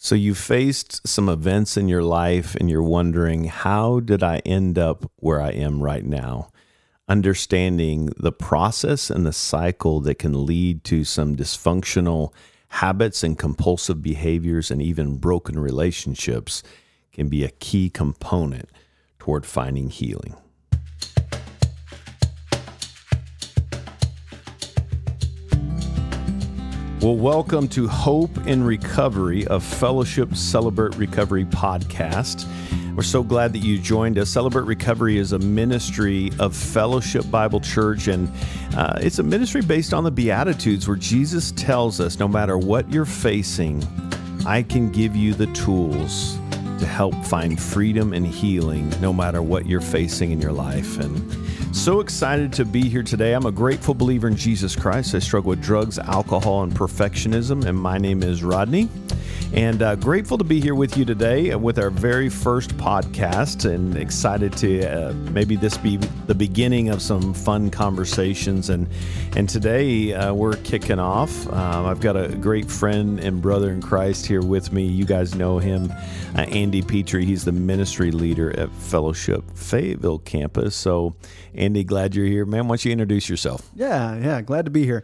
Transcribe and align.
So 0.00 0.14
you 0.14 0.36
faced 0.36 1.06
some 1.08 1.28
events 1.28 1.76
in 1.76 1.88
your 1.88 2.04
life 2.04 2.54
and 2.54 2.70
you're 2.70 2.84
wondering, 2.84 3.44
how 3.46 3.98
did 3.98 4.22
I 4.22 4.38
end 4.46 4.78
up 4.78 5.10
where 5.16 5.40
I 5.40 5.50
am 5.50 5.82
right 5.82 6.04
now? 6.04 6.50
Understanding 7.08 8.12
the 8.16 8.30
process 8.30 9.10
and 9.10 9.26
the 9.26 9.32
cycle 9.32 9.98
that 10.02 10.20
can 10.20 10.46
lead 10.46 10.84
to 10.84 11.02
some 11.02 11.34
dysfunctional 11.34 12.32
habits 12.68 13.24
and 13.24 13.36
compulsive 13.36 14.00
behaviors 14.00 14.70
and 14.70 14.80
even 14.80 15.16
broken 15.16 15.58
relationships 15.58 16.62
can 17.10 17.28
be 17.28 17.42
a 17.42 17.50
key 17.50 17.90
component 17.90 18.70
toward 19.18 19.44
finding 19.44 19.90
healing. 19.90 20.36
Well, 27.00 27.14
welcome 27.14 27.68
to 27.68 27.86
Hope 27.86 28.36
in 28.48 28.64
Recovery, 28.64 29.46
a 29.48 29.60
Fellowship 29.60 30.34
Celebrate 30.34 30.96
Recovery 30.96 31.44
podcast. 31.44 32.44
We're 32.96 33.04
so 33.04 33.22
glad 33.22 33.52
that 33.52 33.60
you 33.60 33.78
joined 33.78 34.18
us. 34.18 34.30
Celebrate 34.30 34.64
Recovery 34.64 35.16
is 35.16 35.30
a 35.30 35.38
ministry 35.38 36.32
of 36.40 36.56
Fellowship 36.56 37.30
Bible 37.30 37.60
Church, 37.60 38.08
and 38.08 38.28
uh, 38.76 38.98
it's 39.00 39.20
a 39.20 39.22
ministry 39.22 39.62
based 39.62 39.94
on 39.94 40.02
the 40.02 40.10
Beatitudes 40.10 40.88
where 40.88 40.96
Jesus 40.96 41.52
tells 41.52 42.00
us 42.00 42.18
no 42.18 42.26
matter 42.26 42.58
what 42.58 42.92
you're 42.92 43.04
facing, 43.04 43.80
I 44.44 44.64
can 44.64 44.90
give 44.90 45.14
you 45.14 45.34
the 45.34 45.46
tools 45.52 46.36
to 46.80 46.84
help 46.84 47.14
find 47.26 47.60
freedom 47.60 48.12
and 48.12 48.26
healing 48.26 48.92
no 49.00 49.12
matter 49.12 49.40
what 49.40 49.66
you're 49.66 49.80
facing 49.80 50.32
in 50.32 50.40
your 50.40 50.52
life. 50.52 50.98
And 50.98 51.47
so 51.72 52.00
excited 52.00 52.52
to 52.54 52.64
be 52.64 52.88
here 52.88 53.02
today. 53.02 53.34
I'm 53.34 53.46
a 53.46 53.52
grateful 53.52 53.94
believer 53.94 54.28
in 54.28 54.36
Jesus 54.36 54.74
Christ. 54.74 55.14
I 55.14 55.18
struggle 55.18 55.50
with 55.50 55.62
drugs, 55.62 55.98
alcohol, 55.98 56.62
and 56.62 56.72
perfectionism, 56.72 57.64
and 57.64 57.78
my 57.78 57.98
name 57.98 58.22
is 58.22 58.42
Rodney. 58.42 58.88
And 59.54 59.80
uh, 59.80 59.96
grateful 59.96 60.36
to 60.36 60.44
be 60.44 60.60
here 60.60 60.74
with 60.74 60.98
you 60.98 61.06
today 61.06 61.54
with 61.54 61.78
our 61.78 61.88
very 61.88 62.28
first 62.28 62.76
podcast, 62.76 63.64
and 63.64 63.96
excited 63.96 64.52
to 64.58 64.86
uh, 64.86 65.12
maybe 65.32 65.56
this 65.56 65.78
be 65.78 65.96
the 65.96 66.34
beginning 66.34 66.90
of 66.90 67.00
some 67.00 67.32
fun 67.32 67.70
conversations. 67.70 68.68
And 68.68 68.86
and 69.36 69.48
today 69.48 70.12
uh, 70.12 70.34
we're 70.34 70.56
kicking 70.56 70.98
off. 70.98 71.46
Um, 71.50 71.86
I've 71.86 72.00
got 72.00 72.14
a 72.14 72.28
great 72.28 72.70
friend 72.70 73.18
and 73.20 73.40
brother 73.40 73.70
in 73.70 73.80
Christ 73.80 74.26
here 74.26 74.42
with 74.42 74.70
me. 74.70 74.84
You 74.84 75.06
guys 75.06 75.34
know 75.34 75.58
him, 75.58 75.90
uh, 76.36 76.42
Andy 76.42 76.82
Petrie. 76.82 77.24
He's 77.24 77.46
the 77.46 77.52
ministry 77.52 78.10
leader 78.10 78.54
at 78.58 78.70
Fellowship 78.70 79.44
Fayetteville 79.54 80.18
campus. 80.18 80.76
So, 80.76 81.16
Andy, 81.58 81.82
glad 81.82 82.14
you're 82.14 82.24
here, 82.24 82.46
man. 82.46 82.68
Why 82.68 82.74
don't 82.74 82.84
you 82.84 82.92
introduce 82.92 83.28
yourself? 83.28 83.68
Yeah, 83.74 84.16
yeah, 84.16 84.40
glad 84.42 84.64
to 84.66 84.70
be 84.70 84.84
here. 84.84 85.02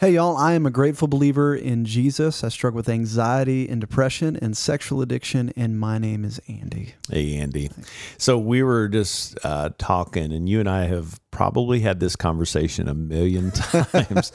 Hey, 0.00 0.12
y'all, 0.12 0.36
I 0.36 0.52
am 0.52 0.64
a 0.64 0.70
grateful 0.70 1.08
believer 1.08 1.56
in 1.56 1.84
Jesus. 1.84 2.44
I 2.44 2.50
struggle 2.50 2.76
with 2.76 2.88
anxiety 2.88 3.68
and 3.68 3.80
depression 3.80 4.38
and 4.40 4.56
sexual 4.56 5.02
addiction, 5.02 5.52
and 5.56 5.76
my 5.76 5.98
name 5.98 6.24
is 6.24 6.40
Andy. 6.46 6.94
Hey, 7.10 7.34
Andy. 7.34 7.72
So 8.16 8.38
we 8.38 8.62
were 8.62 8.86
just 8.86 9.44
uh, 9.44 9.70
talking, 9.76 10.32
and 10.32 10.48
you 10.48 10.60
and 10.60 10.70
I 10.70 10.84
have 10.84 11.18
probably 11.32 11.80
had 11.80 11.98
this 11.98 12.14
conversation 12.14 12.86
a 12.86 12.94
million 12.94 13.50
times. 13.50 14.30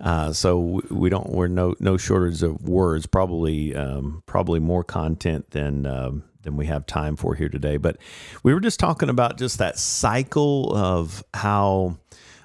uh, 0.00 0.32
so 0.32 0.80
we 0.88 1.10
don't, 1.10 1.30
we're 1.30 1.48
no, 1.48 1.74
no 1.80 1.96
shortage 1.96 2.44
of 2.44 2.68
words, 2.68 3.06
probably, 3.06 3.74
um, 3.74 4.22
probably 4.26 4.60
more 4.60 4.84
content 4.84 5.50
than, 5.50 5.84
um, 5.84 6.22
than 6.42 6.56
we 6.56 6.66
have 6.66 6.86
time 6.86 7.16
for 7.16 7.34
here 7.34 7.48
today. 7.48 7.76
But 7.76 7.98
we 8.42 8.54
were 8.54 8.60
just 8.60 8.80
talking 8.80 9.08
about 9.08 9.38
just 9.38 9.58
that 9.58 9.78
cycle 9.78 10.74
of 10.74 11.22
how 11.34 11.98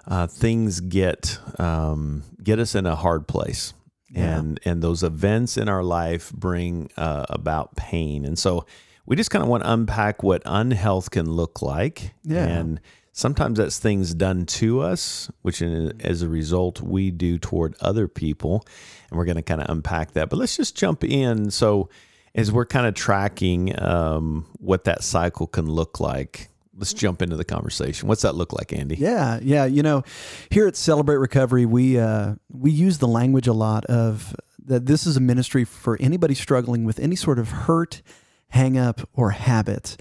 uh, 0.08 0.27
things 0.27 0.80
get 0.80 1.39
um, 1.59 2.23
get 2.44 2.59
us 2.59 2.75
in 2.75 2.86
a 2.86 2.95
hard 2.95 3.27
place, 3.27 3.73
yeah. 4.09 4.38
and 4.38 4.59
and 4.66 4.81
those 4.81 5.03
events 5.03 5.58
in 5.58 5.69
our 5.69 5.83
life 5.83 6.31
bring 6.33 6.89
uh, 6.97 7.25
about 7.30 7.75
pain, 7.75 8.25
and 8.25 8.38
so 8.38 8.66
we 9.05 9.16
just 9.16 9.31
kind 9.31 9.44
of 9.44 9.49
want 9.49 9.64
to 9.64 9.71
unpack 9.71 10.23
what 10.23 10.41
unhealth 10.45 11.11
can 11.11 11.30
look 11.30 11.61
like, 11.61 12.14
yeah. 12.23 12.45
and 12.45 12.80
sometimes 13.14 13.59
that's 13.59 13.80
things 13.80 14.14
done 14.14 14.45
to 14.45 14.81
us, 14.81 15.30
which 15.42 15.61
in, 15.61 15.93
as 16.02 16.21
a 16.21 16.27
result 16.27 16.82
we 16.82 17.11
do 17.11 17.37
toward 17.37 17.76
other 17.80 18.08
people, 18.08 18.65
and 19.09 19.17
we're 19.17 19.26
going 19.26 19.37
to 19.37 19.42
kind 19.43 19.61
of 19.61 19.70
unpack 19.70 20.14
that. 20.14 20.30
But 20.30 20.37
let's 20.37 20.58
just 20.58 20.76
jump 20.76 21.03
in. 21.03 21.52
So 21.52 21.89
as 22.36 22.52
we're 22.52 22.66
kind 22.66 22.88
of 22.88 22.94
tracking 22.94 23.80
um, 23.82 24.45
what 24.60 24.86
that 24.86 25.04
cycle 25.04 25.48
can 25.48 25.67
look 25.67 25.99
like 25.99 26.49
let's 26.76 26.94
jump 26.94 27.21
into 27.21 27.36
the 27.36 27.45
conversation. 27.45 28.08
What's 28.08 28.23
that 28.23 28.36
look 28.36 28.54
like, 28.54 28.73
Andy? 28.73 28.95
Yeah, 28.95 29.39
yeah. 29.42 29.66
You 29.66 29.83
know, 29.83 30.04
here 30.49 30.67
at 30.67 30.76
Celebrate 30.76 31.17
Recovery, 31.17 31.66
we 31.66 31.99
uh, 31.99 32.36
we 32.49 32.71
use 32.71 32.98
the 32.98 33.08
language 33.08 33.48
a 33.48 33.54
lot 33.54 33.86
of 33.86 34.36
that. 34.66 34.86
This 34.86 35.05
is 35.05 35.17
a 35.17 35.21
ministry 35.21 35.66
for 35.66 35.98
anybody 35.99 36.33
struggling 36.33 36.83
with 36.83 36.99
any 36.99 37.16
sort 37.16 37.39
of 37.39 37.49
hurt, 37.49 38.02
hang 38.50 38.77
up, 38.77 39.08
or 39.14 39.32
habit, 39.32 39.98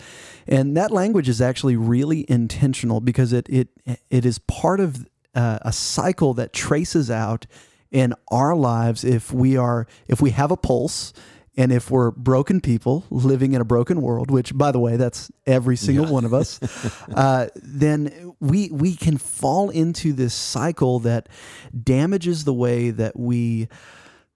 and 0.47 0.76
that 0.76 0.91
language 0.91 1.28
is 1.28 1.41
actually 1.41 1.76
really 1.76 2.25
intentional 2.28 3.00
because 3.00 3.32
it 3.32 3.47
it 3.49 3.69
it 4.10 4.25
is 4.25 4.38
part 4.38 4.81
of 4.81 5.06
uh, 5.34 5.59
a 5.62 5.72
cycle 5.72 6.34
that 6.34 6.53
traces 6.53 7.10
out 7.10 7.47
in 7.91 8.14
our 8.28 8.56
lives 8.56 9.04
if 9.04 9.32
we 9.32 9.56
are 9.56 9.87
if 10.09 10.20
we 10.22 10.31
have 10.31 10.50
a 10.50 10.56
pulse 10.56 11.12
and 11.56 11.70
if 11.70 11.90
we're 11.90 12.10
broken 12.10 12.60
people 12.60 13.04
living 13.10 13.52
in 13.52 13.60
a 13.60 13.64
broken 13.64 14.00
world, 14.00 14.30
which 14.30 14.56
by 14.56 14.72
the 14.72 14.78
way, 14.78 14.96
that's 14.96 15.30
every 15.46 15.76
single 15.76 16.06
yeah. 16.06 16.12
one 16.12 16.24
of 16.24 16.32
us, 16.32 16.60
uh, 17.14 17.48
then 17.56 18.34
we 18.40 18.70
we 18.70 18.96
can 18.96 19.18
fall 19.18 19.70
into 19.70 20.12
this 20.12 20.34
cycle 20.34 20.98
that 21.00 21.28
damages 21.82 22.44
the 22.44 22.54
way 22.54 22.90
that 22.90 23.18
we 23.18 23.68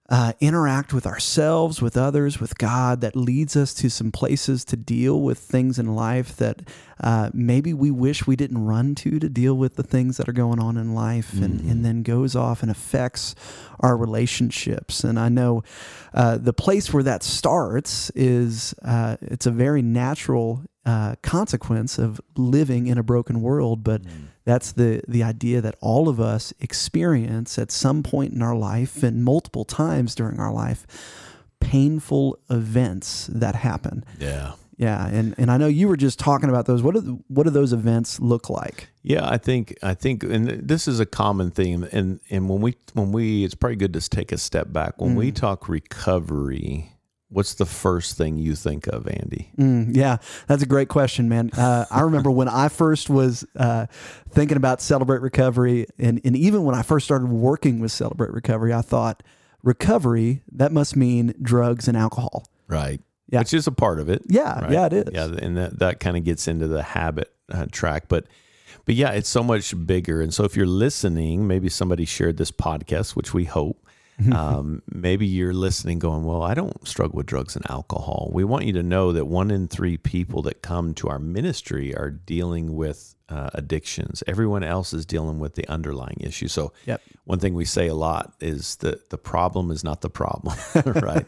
uh, 0.08 0.32
interact 0.38 0.92
with 0.92 1.06
ourselves, 1.06 1.82
with 1.82 1.96
others, 1.96 2.38
with 2.38 2.58
God, 2.58 3.00
that 3.00 3.16
leads 3.16 3.56
us 3.56 3.74
to 3.74 3.90
some 3.90 4.12
places 4.12 4.64
to 4.66 4.76
deal 4.76 5.20
with 5.20 5.38
things 5.38 5.78
in 5.78 5.96
life 5.96 6.36
that 6.36 6.62
uh, 7.00 7.30
maybe 7.34 7.74
we 7.74 7.90
wish 7.90 8.26
we 8.26 8.36
didn't 8.36 8.64
run 8.64 8.94
to 8.94 9.18
to 9.18 9.28
deal 9.28 9.54
with 9.54 9.74
the 9.74 9.82
things 9.82 10.16
that 10.16 10.28
are 10.28 10.32
going 10.32 10.60
on 10.60 10.76
in 10.76 10.94
life, 10.94 11.32
mm-hmm. 11.32 11.44
and, 11.44 11.60
and 11.70 11.84
then 11.84 12.02
goes 12.02 12.36
off 12.36 12.62
and 12.62 12.70
affects 12.70 13.34
our 13.80 13.96
relationships. 13.96 15.02
And 15.02 15.18
I 15.18 15.28
know 15.28 15.64
uh, 16.14 16.38
the 16.38 16.52
place 16.52 16.92
where 16.92 17.02
that 17.02 17.22
starts 17.22 18.10
is 18.10 18.74
uh, 18.84 19.16
it's 19.20 19.46
a 19.46 19.50
very 19.50 19.82
natural 19.82 20.62
uh, 20.84 21.16
consequence 21.22 21.98
of 21.98 22.20
living 22.36 22.86
in 22.86 22.96
a 22.96 23.02
broken 23.02 23.42
world, 23.42 23.82
but 23.82 24.02
mm. 24.02 24.28
That's 24.46 24.72
the 24.72 25.02
the 25.06 25.22
idea 25.22 25.60
that 25.60 25.74
all 25.82 26.08
of 26.08 26.18
us 26.18 26.54
experience 26.60 27.58
at 27.58 27.70
some 27.70 28.02
point 28.02 28.32
in 28.32 28.40
our 28.40 28.56
life 28.56 29.02
and 29.02 29.22
multiple 29.22 29.66
times 29.66 30.14
during 30.14 30.40
our 30.40 30.52
life 30.52 30.86
painful 31.60 32.38
events 32.48 33.26
that 33.26 33.54
happen. 33.54 34.04
Yeah. 34.18 34.52
Yeah, 34.78 35.06
and, 35.08 35.34
and 35.38 35.50
I 35.50 35.56
know 35.56 35.68
you 35.68 35.88
were 35.88 35.96
just 35.96 36.18
talking 36.18 36.50
about 36.50 36.66
those. 36.66 36.82
What 36.82 36.94
do 36.94 37.00
the, 37.00 37.18
what 37.28 37.44
do 37.44 37.50
those 37.50 37.72
events 37.72 38.20
look 38.20 38.50
like? 38.50 38.90
Yeah, 39.02 39.26
I 39.26 39.38
think 39.38 39.74
I 39.82 39.94
think, 39.94 40.22
and 40.22 40.46
this 40.46 40.86
is 40.86 41.00
a 41.00 41.06
common 41.06 41.50
theme. 41.50 41.88
And 41.92 42.20
and 42.28 42.46
when 42.50 42.60
we 42.60 42.76
when 42.92 43.10
we, 43.10 43.42
it's 43.42 43.54
probably 43.54 43.76
good 43.76 43.94
to 43.94 44.06
take 44.06 44.32
a 44.32 44.36
step 44.36 44.74
back. 44.74 45.00
When 45.00 45.14
mm. 45.14 45.16
we 45.16 45.32
talk 45.32 45.66
recovery, 45.70 46.92
What's 47.28 47.54
the 47.54 47.66
first 47.66 48.16
thing 48.16 48.38
you 48.38 48.54
think 48.54 48.86
of, 48.86 49.08
Andy? 49.08 49.50
Mm, 49.58 49.96
yeah, 49.96 50.18
that's 50.46 50.62
a 50.62 50.66
great 50.66 50.88
question, 50.88 51.28
man. 51.28 51.50
Uh, 51.56 51.84
I 51.90 52.02
remember 52.02 52.30
when 52.30 52.48
I 52.48 52.68
first 52.68 53.10
was 53.10 53.44
uh, 53.56 53.86
thinking 54.30 54.56
about 54.56 54.80
Celebrate 54.80 55.22
Recovery, 55.22 55.86
and, 55.98 56.20
and 56.24 56.36
even 56.36 56.62
when 56.64 56.76
I 56.76 56.82
first 56.82 57.04
started 57.04 57.28
working 57.28 57.80
with 57.80 57.90
Celebrate 57.90 58.30
Recovery, 58.32 58.72
I 58.72 58.80
thought 58.82 59.24
recovery, 59.64 60.42
that 60.52 60.70
must 60.70 60.94
mean 60.94 61.34
drugs 61.42 61.88
and 61.88 61.96
alcohol. 61.96 62.46
Right. 62.68 63.00
Yeah. 63.28 63.40
Which 63.40 63.54
is 63.54 63.66
a 63.66 63.72
part 63.72 63.98
of 63.98 64.08
it. 64.08 64.22
Yeah. 64.28 64.60
Right? 64.60 64.70
Yeah, 64.70 64.86
it 64.86 64.92
is. 64.92 65.04
Yeah. 65.12 65.24
And 65.24 65.56
that, 65.56 65.78
that 65.80 66.00
kind 66.00 66.16
of 66.16 66.24
gets 66.24 66.46
into 66.46 66.68
the 66.68 66.82
habit 66.82 67.32
uh, 67.50 67.66
track. 67.72 68.08
But 68.08 68.26
but 68.84 68.94
yeah, 68.94 69.10
it's 69.10 69.28
so 69.28 69.42
much 69.42 69.74
bigger. 69.86 70.22
And 70.22 70.32
so 70.32 70.44
if 70.44 70.56
you're 70.56 70.66
listening, 70.66 71.46
maybe 71.46 71.68
somebody 71.68 72.04
shared 72.04 72.36
this 72.36 72.52
podcast, 72.52 73.16
which 73.16 73.34
we 73.34 73.44
hope, 73.44 73.84
um, 74.32 74.82
maybe 74.90 75.26
you're 75.26 75.52
listening 75.52 75.98
going, 75.98 76.24
Well, 76.24 76.42
I 76.42 76.54
don't 76.54 76.86
struggle 76.86 77.16
with 77.16 77.26
drugs 77.26 77.56
and 77.56 77.68
alcohol. 77.70 78.30
We 78.32 78.44
want 78.44 78.64
you 78.64 78.72
to 78.74 78.82
know 78.82 79.12
that 79.12 79.26
one 79.26 79.50
in 79.50 79.68
three 79.68 79.96
people 79.96 80.42
that 80.42 80.62
come 80.62 80.94
to 80.94 81.08
our 81.08 81.18
ministry 81.18 81.94
are 81.94 82.10
dealing 82.10 82.76
with 82.76 83.14
uh, 83.28 83.50
addictions. 83.54 84.22
Everyone 84.26 84.62
else 84.62 84.92
is 84.94 85.04
dealing 85.04 85.38
with 85.38 85.54
the 85.54 85.68
underlying 85.68 86.18
issue. 86.20 86.48
So, 86.48 86.72
yep. 86.86 87.02
one 87.24 87.38
thing 87.40 87.54
we 87.54 87.64
say 87.64 87.88
a 87.88 87.94
lot 87.94 88.34
is 88.40 88.76
that 88.76 89.10
the 89.10 89.18
problem 89.18 89.70
is 89.70 89.82
not 89.82 90.00
the 90.00 90.10
problem, 90.10 90.56
right? 90.84 91.26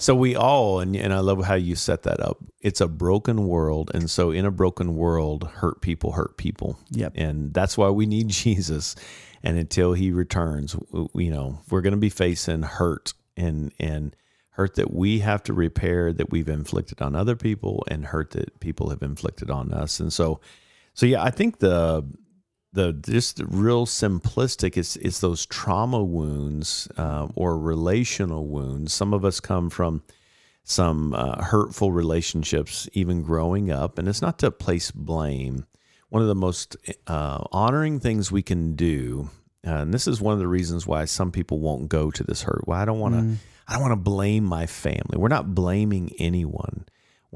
so, 0.00 0.14
we 0.14 0.34
all, 0.34 0.80
and, 0.80 0.96
and 0.96 1.12
I 1.12 1.20
love 1.20 1.44
how 1.44 1.54
you 1.54 1.76
set 1.76 2.02
that 2.02 2.20
up. 2.20 2.38
It's 2.60 2.80
a 2.80 2.88
broken 2.88 3.46
world. 3.46 3.90
And 3.94 4.10
so, 4.10 4.30
in 4.30 4.44
a 4.44 4.50
broken 4.50 4.96
world, 4.96 5.44
hurt 5.44 5.80
people 5.80 6.12
hurt 6.12 6.36
people. 6.36 6.78
Yep. 6.90 7.12
And 7.14 7.54
that's 7.54 7.78
why 7.78 7.90
we 7.90 8.06
need 8.06 8.28
Jesus. 8.28 8.96
And 9.46 9.58
until 9.58 9.92
he 9.92 10.10
returns, 10.10 10.76
you 11.14 11.30
know, 11.30 11.60
we're 11.70 11.82
going 11.82 11.92
to 11.92 11.98
be 11.98 12.10
facing 12.10 12.62
hurt 12.62 13.14
and, 13.36 13.72
and, 13.78 14.14
hurt 14.50 14.76
that 14.76 14.90
we 14.90 15.18
have 15.18 15.42
to 15.42 15.52
repair 15.52 16.14
that 16.14 16.30
we've 16.30 16.48
inflicted 16.48 17.02
on 17.02 17.14
other 17.14 17.36
people 17.36 17.84
and 17.88 18.06
hurt 18.06 18.30
that 18.30 18.58
people 18.58 18.88
have 18.88 19.02
inflicted 19.02 19.50
on 19.50 19.70
us. 19.70 20.00
And 20.00 20.10
so 20.10 20.40
so 20.94 21.04
yeah, 21.04 21.22
I 21.22 21.30
think 21.30 21.58
the 21.58 22.04
the 22.72 22.94
just 22.94 23.42
real 23.46 23.84
simplistic 23.84 24.78
is 24.78 24.96
is 24.96 25.20
those 25.20 25.44
trauma 25.44 26.02
wounds 26.02 26.88
uh, 26.96 27.28
or 27.34 27.58
relational 27.58 28.46
wounds. 28.46 28.94
Some 28.94 29.12
of 29.12 29.26
us 29.26 29.40
come 29.40 29.68
from 29.68 30.02
some 30.64 31.14
uh, 31.14 31.42
hurtful 31.44 31.92
relationships, 31.92 32.88
even 32.92 33.22
growing 33.22 33.70
up. 33.70 33.98
And 33.98 34.08
it's 34.08 34.22
not 34.22 34.38
to 34.40 34.50
place 34.50 34.90
blame. 34.90 35.66
One 36.08 36.22
of 36.22 36.28
the 36.28 36.34
most 36.34 36.76
uh, 37.06 37.44
honoring 37.52 38.00
things 38.00 38.30
we 38.30 38.42
can 38.42 38.76
do, 38.76 39.30
uh, 39.66 39.70
and 39.70 39.92
this 39.94 40.06
is 40.06 40.20
one 40.20 40.32
of 40.32 40.38
the 40.38 40.46
reasons 40.46 40.86
why 40.86 41.04
some 41.04 41.32
people 41.32 41.58
won't 41.60 41.88
go 41.88 42.10
to 42.10 42.22
this 42.22 42.42
hurt. 42.42 42.66
Well, 42.66 42.78
I 42.78 42.84
don't 42.84 43.00
want 43.00 43.14
to. 43.14 43.20
Mm. 43.20 43.36
I 43.68 43.72
don't 43.72 43.82
want 43.82 43.92
to 43.92 43.96
blame 43.96 44.44
my 44.44 44.66
family. 44.66 45.16
We're 45.16 45.26
not 45.26 45.52
blaming 45.52 46.12
anyone 46.20 46.86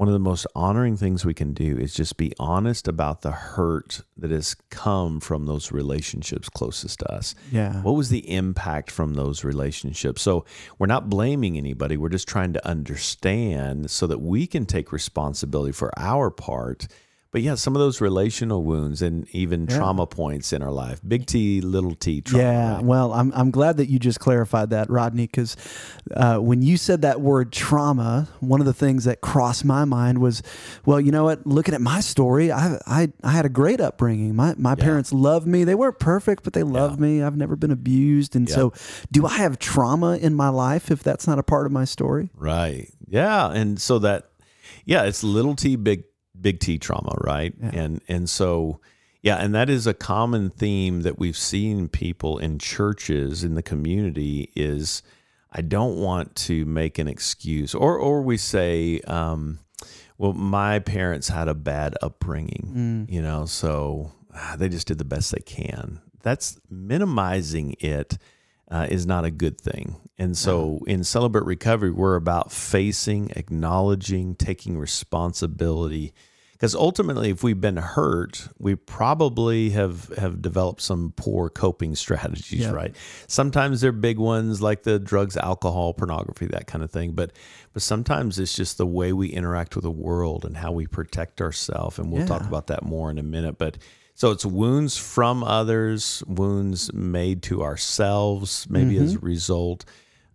one 0.01 0.07
of 0.07 0.13
the 0.13 0.19
most 0.19 0.47
honoring 0.55 0.97
things 0.97 1.25
we 1.25 1.35
can 1.35 1.53
do 1.53 1.77
is 1.77 1.93
just 1.93 2.17
be 2.17 2.33
honest 2.39 2.87
about 2.87 3.21
the 3.21 3.31
hurt 3.31 4.01
that 4.17 4.31
has 4.31 4.55
come 4.71 5.19
from 5.19 5.45
those 5.45 5.71
relationships 5.71 6.49
closest 6.49 6.99
to 6.99 7.13
us. 7.13 7.35
Yeah. 7.51 7.83
What 7.83 7.91
was 7.91 8.09
the 8.09 8.27
impact 8.31 8.89
from 8.89 9.13
those 9.13 9.43
relationships? 9.43 10.23
So 10.23 10.45
we're 10.79 10.87
not 10.87 11.09
blaming 11.09 11.55
anybody. 11.55 11.97
We're 11.97 12.09
just 12.09 12.27
trying 12.27 12.53
to 12.53 12.67
understand 12.67 13.91
so 13.91 14.07
that 14.07 14.21
we 14.21 14.47
can 14.47 14.65
take 14.65 14.91
responsibility 14.91 15.71
for 15.71 15.91
our 15.99 16.31
part 16.31 16.87
but 17.31 17.41
yeah, 17.41 17.55
some 17.55 17.77
of 17.77 17.79
those 17.79 18.01
relational 18.01 18.63
wounds 18.63 19.01
and 19.01 19.25
even 19.31 19.65
yeah. 19.65 19.77
trauma 19.77 20.05
points 20.05 20.51
in 20.51 20.61
our 20.61 20.71
life, 20.71 20.99
big 21.07 21.25
T, 21.25 21.61
little 21.61 21.95
T 21.95 22.21
trauma. 22.21 22.43
Yeah, 22.43 22.75
right? 22.75 22.83
well, 22.83 23.13
I'm, 23.13 23.31
I'm 23.33 23.51
glad 23.51 23.77
that 23.77 23.89
you 23.89 23.99
just 23.99 24.19
clarified 24.19 24.71
that, 24.71 24.89
Rodney, 24.89 25.27
because 25.27 25.55
uh, 26.13 26.39
when 26.39 26.61
you 26.61 26.75
said 26.75 27.03
that 27.03 27.21
word 27.21 27.53
trauma, 27.53 28.27
one 28.41 28.59
of 28.59 28.65
the 28.65 28.73
things 28.73 29.05
that 29.05 29.21
crossed 29.21 29.63
my 29.63 29.85
mind 29.85 30.17
was, 30.17 30.43
well, 30.85 30.99
you 30.99 31.11
know 31.11 31.23
what? 31.23 31.47
Looking 31.47 31.73
at 31.73 31.79
my 31.79 32.01
story, 32.01 32.51
I 32.51 32.77
I, 32.85 33.13
I 33.23 33.31
had 33.31 33.45
a 33.45 33.49
great 33.49 33.79
upbringing. 33.79 34.35
My 34.35 34.53
my 34.57 34.71
yeah. 34.71 34.83
parents 34.83 35.13
loved 35.13 35.47
me. 35.47 35.63
They 35.63 35.75
weren't 35.75 35.99
perfect, 35.99 36.43
but 36.43 36.51
they 36.51 36.63
loved 36.63 36.99
yeah. 36.99 37.07
me. 37.07 37.23
I've 37.23 37.37
never 37.37 37.55
been 37.55 37.71
abused, 37.71 38.35
and 38.35 38.49
so 38.49 38.73
do 39.09 39.25
I 39.25 39.37
have 39.37 39.57
trauma 39.57 40.17
in 40.17 40.33
my 40.33 40.49
life 40.49 40.91
if 40.91 41.01
that's 41.01 41.27
not 41.27 41.39
a 41.39 41.43
part 41.43 41.65
of 41.65 41.71
my 41.71 41.85
story? 41.85 42.29
Right. 42.35 42.89
Yeah, 43.07 43.49
and 43.51 43.79
so 43.79 43.99
that 43.99 44.31
yeah, 44.85 45.03
it's 45.03 45.23
little 45.23 45.55
T, 45.55 45.77
big 45.77 46.03
big 46.41 46.59
T 46.59 46.77
trauma, 46.77 47.15
right? 47.21 47.53
Yeah. 47.61 47.69
And 47.73 48.01
and 48.07 48.29
so 48.29 48.79
yeah, 49.21 49.37
and 49.37 49.53
that 49.53 49.69
is 49.69 49.85
a 49.85 49.93
common 49.93 50.49
theme 50.49 51.01
that 51.01 51.19
we've 51.19 51.37
seen 51.37 51.87
people 51.87 52.39
in 52.39 52.57
churches 52.57 53.43
in 53.43 53.53
the 53.53 53.61
community 53.61 54.51
is 54.55 55.03
I 55.51 55.61
don't 55.61 55.97
want 55.97 56.35
to 56.47 56.65
make 56.65 56.97
an 56.97 57.07
excuse, 57.07 57.75
or 57.75 57.97
or 57.97 58.21
we 58.21 58.37
say, 58.37 58.99
um, 59.01 59.59
well, 60.17 60.33
my 60.33 60.79
parents 60.79 61.27
had 61.27 61.47
a 61.47 61.53
bad 61.53 61.95
upbringing, 62.01 63.05
mm. 63.07 63.13
you 63.13 63.21
know, 63.21 63.45
so 63.45 64.11
ah, 64.33 64.55
they 64.57 64.69
just 64.69 64.87
did 64.87 64.97
the 64.97 65.05
best 65.05 65.31
they 65.31 65.41
can. 65.41 66.01
That's 66.23 66.59
minimizing 66.69 67.75
it 67.79 68.17
uh, 68.69 68.87
is 68.89 69.05
not 69.05 69.25
a 69.25 69.31
good 69.31 69.59
thing. 69.59 69.97
And 70.17 70.37
so 70.37 70.81
in 70.87 71.03
Celebrate 71.03 71.45
Recovery, 71.45 71.91
we're 71.91 72.15
about 72.15 72.51
facing, 72.51 73.31
acknowledging, 73.35 74.35
taking 74.35 74.77
responsibility 74.77 76.13
because 76.61 76.75
ultimately 76.75 77.31
if 77.31 77.43
we've 77.43 77.59
been 77.59 77.77
hurt 77.77 78.47
we 78.59 78.75
probably 78.75 79.71
have 79.71 80.09
have 80.15 80.43
developed 80.43 80.79
some 80.79 81.11
poor 81.15 81.49
coping 81.49 81.95
strategies 82.03 82.69
right 82.69 82.95
sometimes 83.27 83.81
they're 83.81 83.91
big 83.91 84.19
ones 84.19 84.61
like 84.61 84.83
the 84.83 84.99
drugs 84.99 85.35
alcohol 85.37 85.93
pornography 85.93 86.45
that 86.45 86.67
kind 86.67 86.83
of 86.83 86.91
thing 86.91 87.11
but 87.13 87.31
but 87.73 87.81
sometimes 87.81 88.37
it's 88.37 88.55
just 88.55 88.77
the 88.77 88.85
way 88.85 89.11
we 89.11 89.27
interact 89.29 89.75
with 89.75 89.83
the 89.83 89.91
world 89.91 90.45
and 90.45 90.55
how 90.55 90.71
we 90.71 90.85
protect 90.85 91.41
ourselves 91.41 91.97
and 91.97 92.11
we'll 92.11 92.21
yeah. 92.21 92.27
talk 92.27 92.41
about 92.41 92.67
that 92.67 92.83
more 92.83 93.09
in 93.09 93.17
a 93.17 93.23
minute 93.23 93.57
but 93.57 93.77
so 94.13 94.29
it's 94.29 94.45
wounds 94.45 94.97
from 94.97 95.43
others 95.43 96.23
wounds 96.27 96.93
made 96.93 97.41
to 97.41 97.63
ourselves 97.63 98.67
maybe 98.69 98.95
mm-hmm. 98.95 99.05
as 99.05 99.15
a 99.15 99.19
result 99.19 99.83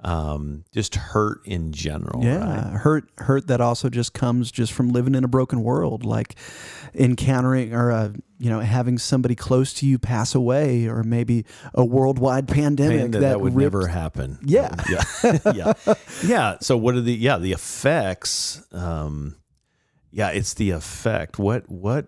um, 0.01 0.65
just 0.73 0.95
hurt 0.95 1.41
in 1.45 1.73
general. 1.73 2.23
Yeah, 2.23 2.71
right? 2.71 2.81
hurt, 2.81 3.11
hurt 3.19 3.47
that 3.49 3.61
also 3.61 3.89
just 3.89 4.13
comes 4.13 4.51
just 4.51 4.73
from 4.73 4.91
living 4.91 5.15
in 5.15 5.25
a 5.25 5.29
broken 5.29 5.63
world, 5.63 6.05
like 6.05 6.37
encountering 6.95 7.75
or 7.75 7.91
uh, 7.91 8.11
you 8.39 8.51
know 8.51 8.61
having 8.61 8.99
somebody 8.99 9.35
close 9.35 9.73
to 9.75 9.87
you 9.87 9.99
pass 9.99 10.35
away, 10.35 10.87
or 10.87 11.03
maybe 11.03 11.45
a 11.75 11.85
worldwide 11.85 12.47
pandemic 12.49 12.99
Man, 12.99 13.11
that, 13.13 13.21
that, 13.21 13.41
would 13.41 13.55
ripped, 13.55 13.75
never 13.75 13.87
happen. 13.89 14.39
Yeah, 14.43 14.75
yeah, 14.89 15.39
yeah, 15.55 15.73
yeah. 16.25 16.57
So 16.61 16.77
what 16.77 16.95
are 16.95 17.01
the 17.01 17.15
yeah 17.15 17.39
the 17.39 17.53
effects? 17.53 18.63
Um, 18.73 19.37
yeah, 20.11 20.31
it's 20.31 20.55
the 20.55 20.71
effect. 20.71 21.39
What 21.39 21.69
what 21.69 22.07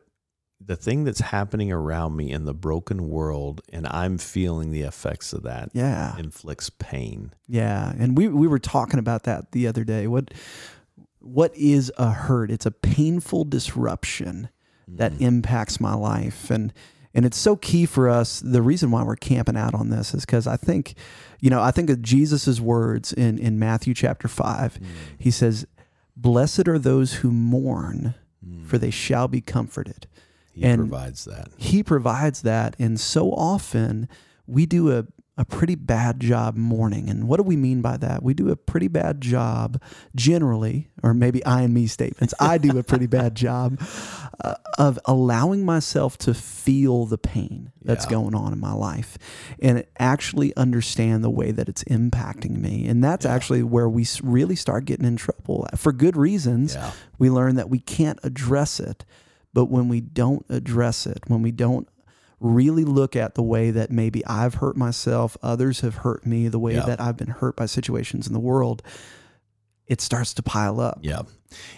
the 0.60 0.76
thing 0.76 1.04
that's 1.04 1.20
happening 1.20 1.70
around 1.70 2.16
me 2.16 2.30
in 2.30 2.44
the 2.44 2.54
broken 2.54 3.08
world 3.08 3.60
and 3.72 3.86
I'm 3.86 4.18
feeling 4.18 4.70
the 4.70 4.82
effects 4.82 5.32
of 5.32 5.42
that 5.44 5.70
yeah 5.72 6.16
inflicts 6.18 6.70
pain. 6.70 7.32
Yeah. 7.46 7.92
And 7.98 8.16
we 8.16 8.28
we 8.28 8.46
were 8.46 8.58
talking 8.58 8.98
about 8.98 9.24
that 9.24 9.52
the 9.52 9.66
other 9.66 9.84
day. 9.84 10.06
What 10.06 10.34
what 11.20 11.54
is 11.56 11.92
a 11.98 12.10
hurt? 12.10 12.50
It's 12.50 12.66
a 12.66 12.70
painful 12.70 13.44
disruption 13.44 14.48
that 14.86 15.12
mm. 15.12 15.20
impacts 15.20 15.80
my 15.80 15.94
life 15.94 16.50
and 16.50 16.72
and 17.14 17.24
it's 17.24 17.38
so 17.38 17.56
key 17.56 17.86
for 17.86 18.08
us. 18.08 18.40
The 18.40 18.62
reason 18.62 18.90
why 18.90 19.02
we're 19.02 19.16
camping 19.16 19.56
out 19.56 19.74
on 19.74 19.90
this 19.90 20.14
is 20.14 20.24
because 20.24 20.46
I 20.46 20.56
think, 20.56 20.94
you 21.40 21.50
know, 21.50 21.60
I 21.60 21.70
think 21.70 21.90
of 21.90 22.02
Jesus's 22.02 22.60
words 22.60 23.12
in, 23.12 23.38
in 23.38 23.58
Matthew 23.58 23.94
chapter 23.94 24.28
5. 24.28 24.74
Mm. 24.74 24.86
He 25.18 25.30
says, 25.30 25.66
Blessed 26.16 26.68
are 26.68 26.78
those 26.78 27.14
who 27.14 27.32
mourn, 27.32 28.14
mm. 28.46 28.66
for 28.66 28.78
they 28.78 28.90
shall 28.90 29.26
be 29.26 29.40
comforted. 29.40 30.06
He 30.58 30.64
and 30.64 30.88
provides 30.88 31.24
that. 31.24 31.48
He 31.56 31.82
provides 31.82 32.42
that. 32.42 32.74
And 32.78 32.98
so 32.98 33.30
often 33.32 34.08
we 34.46 34.66
do 34.66 34.90
a, 34.92 35.06
a 35.36 35.44
pretty 35.44 35.76
bad 35.76 36.18
job 36.18 36.56
mourning. 36.56 37.08
And 37.08 37.28
what 37.28 37.36
do 37.36 37.44
we 37.44 37.56
mean 37.56 37.80
by 37.80 37.96
that? 37.98 38.24
We 38.24 38.34
do 38.34 38.50
a 38.50 38.56
pretty 38.56 38.88
bad 38.88 39.20
job 39.20 39.80
generally, 40.16 40.88
or 41.04 41.14
maybe 41.14 41.44
I 41.44 41.62
and 41.62 41.72
me 41.72 41.86
statements. 41.86 42.34
I 42.40 42.58
do 42.58 42.76
a 42.76 42.82
pretty 42.82 43.06
bad 43.06 43.34
job 43.36 43.80
uh, 44.42 44.54
of 44.78 44.98
allowing 45.04 45.64
myself 45.64 46.18
to 46.18 46.34
feel 46.34 47.06
the 47.06 47.18
pain 47.18 47.70
that's 47.82 48.04
yeah. 48.06 48.10
going 48.10 48.34
on 48.34 48.52
in 48.52 48.58
my 48.58 48.72
life 48.72 49.16
and 49.60 49.84
actually 50.00 50.54
understand 50.56 51.22
the 51.22 51.30
way 51.30 51.52
that 51.52 51.68
it's 51.68 51.84
impacting 51.84 52.58
me. 52.58 52.88
And 52.88 53.04
that's 53.04 53.24
yeah. 53.24 53.32
actually 53.32 53.62
where 53.62 53.88
we 53.88 54.06
really 54.24 54.56
start 54.56 54.86
getting 54.86 55.06
in 55.06 55.16
trouble. 55.16 55.68
For 55.76 55.92
good 55.92 56.16
reasons, 56.16 56.74
yeah. 56.74 56.90
we 57.16 57.30
learn 57.30 57.54
that 57.54 57.70
we 57.70 57.78
can't 57.78 58.18
address 58.24 58.80
it. 58.80 59.04
But 59.58 59.70
when 59.70 59.88
we 59.88 60.00
don't 60.00 60.46
address 60.48 61.04
it, 61.04 61.18
when 61.26 61.42
we 61.42 61.50
don't 61.50 61.88
really 62.38 62.84
look 62.84 63.16
at 63.16 63.34
the 63.34 63.42
way 63.42 63.72
that 63.72 63.90
maybe 63.90 64.24
I've 64.24 64.54
hurt 64.54 64.76
myself, 64.76 65.36
others 65.42 65.80
have 65.80 65.96
hurt 65.96 66.24
me, 66.24 66.46
the 66.46 66.60
way 66.60 66.74
yeah. 66.74 66.86
that 66.86 67.00
I've 67.00 67.16
been 67.16 67.26
hurt 67.26 67.56
by 67.56 67.66
situations 67.66 68.28
in 68.28 68.34
the 68.34 68.38
world, 68.38 68.84
it 69.88 70.00
starts 70.00 70.32
to 70.34 70.44
pile 70.44 70.78
up. 70.78 71.00
Yeah. 71.02 71.22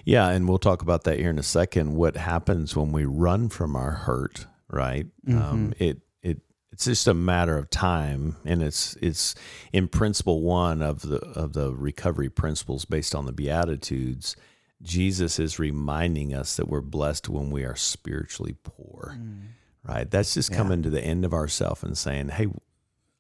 Yeah. 0.05 0.29
And 0.29 0.47
we'll 0.47 0.59
talk 0.59 0.83
about 0.83 1.05
that 1.05 1.19
here 1.19 1.31
in 1.31 1.39
a 1.39 1.43
second. 1.43 1.95
What 1.95 2.19
happens 2.19 2.77
when 2.77 2.93
we 2.93 3.07
run 3.07 3.49
from 3.49 3.75
our 3.75 3.93
hurt, 3.93 4.45
right? 4.69 5.07
Mm-hmm. 5.27 5.39
Um, 5.43 5.73
it, 5.79 6.03
it, 6.23 6.41
it's 6.73 6.85
just 6.85 7.09
a 7.09 7.15
matter 7.15 7.57
of 7.57 7.71
time 7.71 8.37
and 8.45 8.63
it's 8.63 8.95
it's 9.01 9.35
in 9.73 9.89
principle 9.89 10.43
one 10.43 10.83
of 10.83 11.01
the 11.01 11.17
of 11.35 11.55
the 11.55 11.75
recovery 11.75 12.29
principles 12.29 12.85
based 12.85 13.15
on 13.15 13.25
the 13.25 13.33
beatitudes 13.33 14.37
Jesus 14.83 15.39
is 15.39 15.59
reminding 15.59 16.35
us 16.35 16.57
that 16.57 16.69
we're 16.69 16.81
blessed 16.81 17.29
when 17.29 17.51
we 17.51 17.65
are 17.65 17.77
spiritually 17.77 18.57
poor. 18.63 19.17
Mm. 19.19 19.41
Right? 19.87 20.11
That's 20.11 20.35
just 20.35 20.51
yeah. 20.51 20.57
coming 20.57 20.83
to 20.83 20.91
the 20.91 21.03
end 21.03 21.25
of 21.25 21.33
ourself 21.33 21.83
and 21.83 21.97
saying, 21.97 22.29
"Hey, 22.29 22.49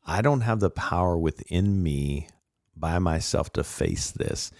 I 0.06 0.22
don't 0.22 0.42
have 0.42 0.60
the 0.60 0.70
power 0.70 1.16
within 1.16 1.82
me 1.82 2.28
by 2.76 2.98
myself 2.98 3.52
to 3.54 3.64
face 3.64 4.10
this." 4.10 4.52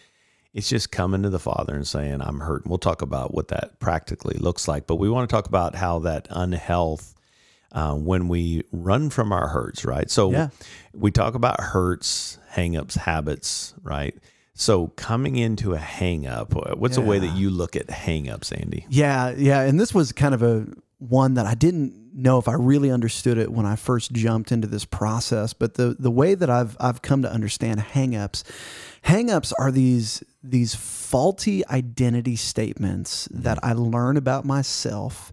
It's 0.53 0.69
just 0.69 0.91
coming 0.91 1.23
to 1.23 1.31
the 1.31 1.39
Father 1.39 1.75
and 1.75 1.87
saying, 1.87 2.23
"I'm 2.23 2.41
hurt." 2.41 2.63
And 2.63 2.71
we'll 2.71 2.79
talk 2.79 3.03
about 3.03 3.35
what 3.35 3.49
that 3.49 3.79
practically 3.81 4.37
looks 4.39 4.67
like, 4.67 4.87
but 4.87 4.97
we 4.97 5.11
want 5.11 5.29
to 5.29 5.35
talk 5.35 5.47
about 5.47 5.75
how 5.75 6.01
that 6.01 6.27
unhealth 6.31 7.15
uh, 7.73 7.95
when 7.95 8.29
we 8.29 8.65
run 8.73 9.11
from 9.11 9.33
our 9.33 9.49
hurts, 9.49 9.85
right? 9.85 10.11
So 10.11 10.33
yeah. 10.33 10.49
we 10.93 11.11
talk 11.11 11.35
about 11.35 11.61
hurts, 11.61 12.39
hangups, 12.53 12.97
habits, 12.97 13.75
right? 13.83 14.15
So 14.55 14.89
coming 14.89 15.37
into 15.37 15.73
a 15.73 15.79
hang 15.79 16.27
up, 16.27 16.55
uh, 16.55 16.75
what's 16.75 16.99
yeah. 16.99 17.05
a 17.05 17.07
way 17.07 17.19
that 17.19 17.37
you 17.37 17.51
look 17.51 17.77
at 17.77 17.89
hang 17.89 18.29
ups, 18.29 18.53
Andy? 18.53 18.87
Yeah, 18.89 19.31
yeah. 19.37 19.63
And 19.63 19.81
this 19.81 19.95
was 19.95 20.13
kind 20.13 20.35
of 20.35 20.43
a 20.43 20.67
one 20.99 21.35
that 21.35 21.47
I 21.47 21.55
didn't 21.55 21.95
know 22.15 22.39
if 22.39 22.49
I 22.49 22.55
really 22.55 22.91
understood 22.91 23.39
it 23.39 23.53
when 23.53 23.67
I 23.67 23.77
first 23.77 24.13
jumped 24.13 24.53
into 24.53 24.67
this 24.67 24.85
process. 24.85 25.53
But 25.53 25.75
the 25.75 25.97
the 25.99 26.11
way 26.11 26.35
that 26.35 26.51
I've 26.51 26.77
I've 26.81 27.03
come 27.03 27.23
to 27.23 27.33
understand 27.33 27.81
hang 27.81 28.15
ups, 28.17 28.45
hang 29.03 29.31
ups 29.31 29.53
are 29.55 29.71
these 29.71 30.23
these 30.43 30.75
faulty 30.75 31.67
identity 31.69 32.37
statements 32.37 33.29
that 33.33 33.59
mm-hmm. 33.59 33.71
I 33.71 33.73
learn 33.73 34.17
about 34.17 34.45
myself 34.45 35.33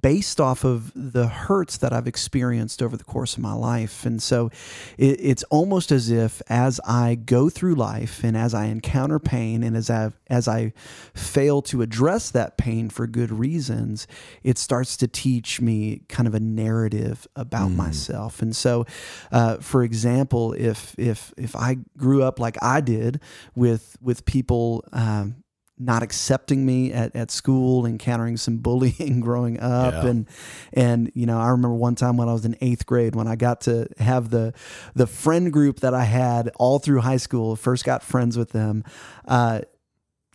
based 0.00 0.40
off 0.40 0.64
of 0.64 0.92
the 0.94 1.26
hurts 1.26 1.76
that 1.76 1.92
I've 1.92 2.06
experienced 2.06 2.82
over 2.82 2.96
the 2.96 3.04
course 3.04 3.34
of 3.34 3.42
my 3.42 3.52
life. 3.52 4.06
And 4.06 4.22
so 4.22 4.50
it, 4.96 5.18
it's 5.20 5.42
almost 5.44 5.92
as 5.92 6.10
if 6.10 6.40
as 6.48 6.80
I 6.86 7.16
go 7.16 7.50
through 7.50 7.74
life 7.74 8.24
and 8.24 8.36
as 8.36 8.54
I 8.54 8.66
encounter 8.66 9.18
pain 9.18 9.62
and 9.62 9.76
as 9.76 9.90
I 9.90 10.10
as 10.28 10.48
I 10.48 10.72
fail 11.12 11.60
to 11.62 11.82
address 11.82 12.30
that 12.30 12.56
pain 12.56 12.88
for 12.88 13.06
good 13.06 13.30
reasons, 13.30 14.06
it 14.42 14.56
starts 14.56 14.96
to 14.98 15.06
teach 15.06 15.60
me 15.60 16.02
kind 16.08 16.26
of 16.26 16.34
a 16.34 16.40
narrative 16.40 17.26
about 17.36 17.68
mm. 17.68 17.76
myself. 17.76 18.40
And 18.40 18.56
so, 18.56 18.86
uh, 19.30 19.58
for 19.58 19.82
example, 19.82 20.54
if 20.54 20.94
if 20.98 21.34
if 21.36 21.54
I 21.54 21.78
grew 21.96 22.22
up 22.22 22.40
like 22.40 22.56
I 22.62 22.80
did 22.80 23.20
with 23.54 23.96
with 24.00 24.24
people 24.24 24.84
um, 24.92 25.43
not 25.78 26.02
accepting 26.02 26.64
me 26.64 26.92
at, 26.92 27.14
at 27.16 27.30
school, 27.30 27.84
encountering 27.84 28.36
some 28.36 28.58
bullying 28.58 29.20
growing 29.22 29.58
up. 29.58 29.94
Yeah. 29.94 30.06
And, 30.06 30.28
and, 30.72 31.12
you 31.14 31.26
know, 31.26 31.38
I 31.38 31.48
remember 31.48 31.74
one 31.74 31.96
time 31.96 32.16
when 32.16 32.28
I 32.28 32.32
was 32.32 32.44
in 32.44 32.56
eighth 32.60 32.86
grade, 32.86 33.16
when 33.16 33.26
I 33.26 33.34
got 33.36 33.62
to 33.62 33.88
have 33.98 34.30
the, 34.30 34.54
the 34.94 35.06
friend 35.06 35.52
group 35.52 35.80
that 35.80 35.92
I 35.92 36.04
had 36.04 36.50
all 36.56 36.78
through 36.78 37.00
high 37.00 37.16
school, 37.16 37.56
first 37.56 37.84
got 37.84 38.02
friends 38.02 38.38
with 38.38 38.50
them. 38.50 38.84
Uh, 39.26 39.62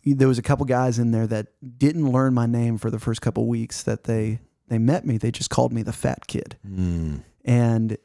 there 0.04 0.28
was 0.28 0.38
a 0.38 0.42
couple 0.42 0.66
guys 0.66 0.98
in 0.98 1.10
there 1.10 1.26
that 1.26 1.48
didn't 1.78 2.10
learn 2.10 2.34
my 2.34 2.46
name 2.46 2.76
for 2.76 2.90
the 2.90 2.98
first 2.98 3.22
couple 3.22 3.46
weeks 3.46 3.82
that 3.82 4.04
they, 4.04 4.40
they 4.68 4.78
met 4.78 5.06
me. 5.06 5.16
They 5.16 5.30
just 5.30 5.50
called 5.50 5.72
me 5.72 5.82
the 5.82 5.92
fat 5.92 6.26
kid. 6.26 6.56
Mm. 6.66 7.22
And 7.44 7.96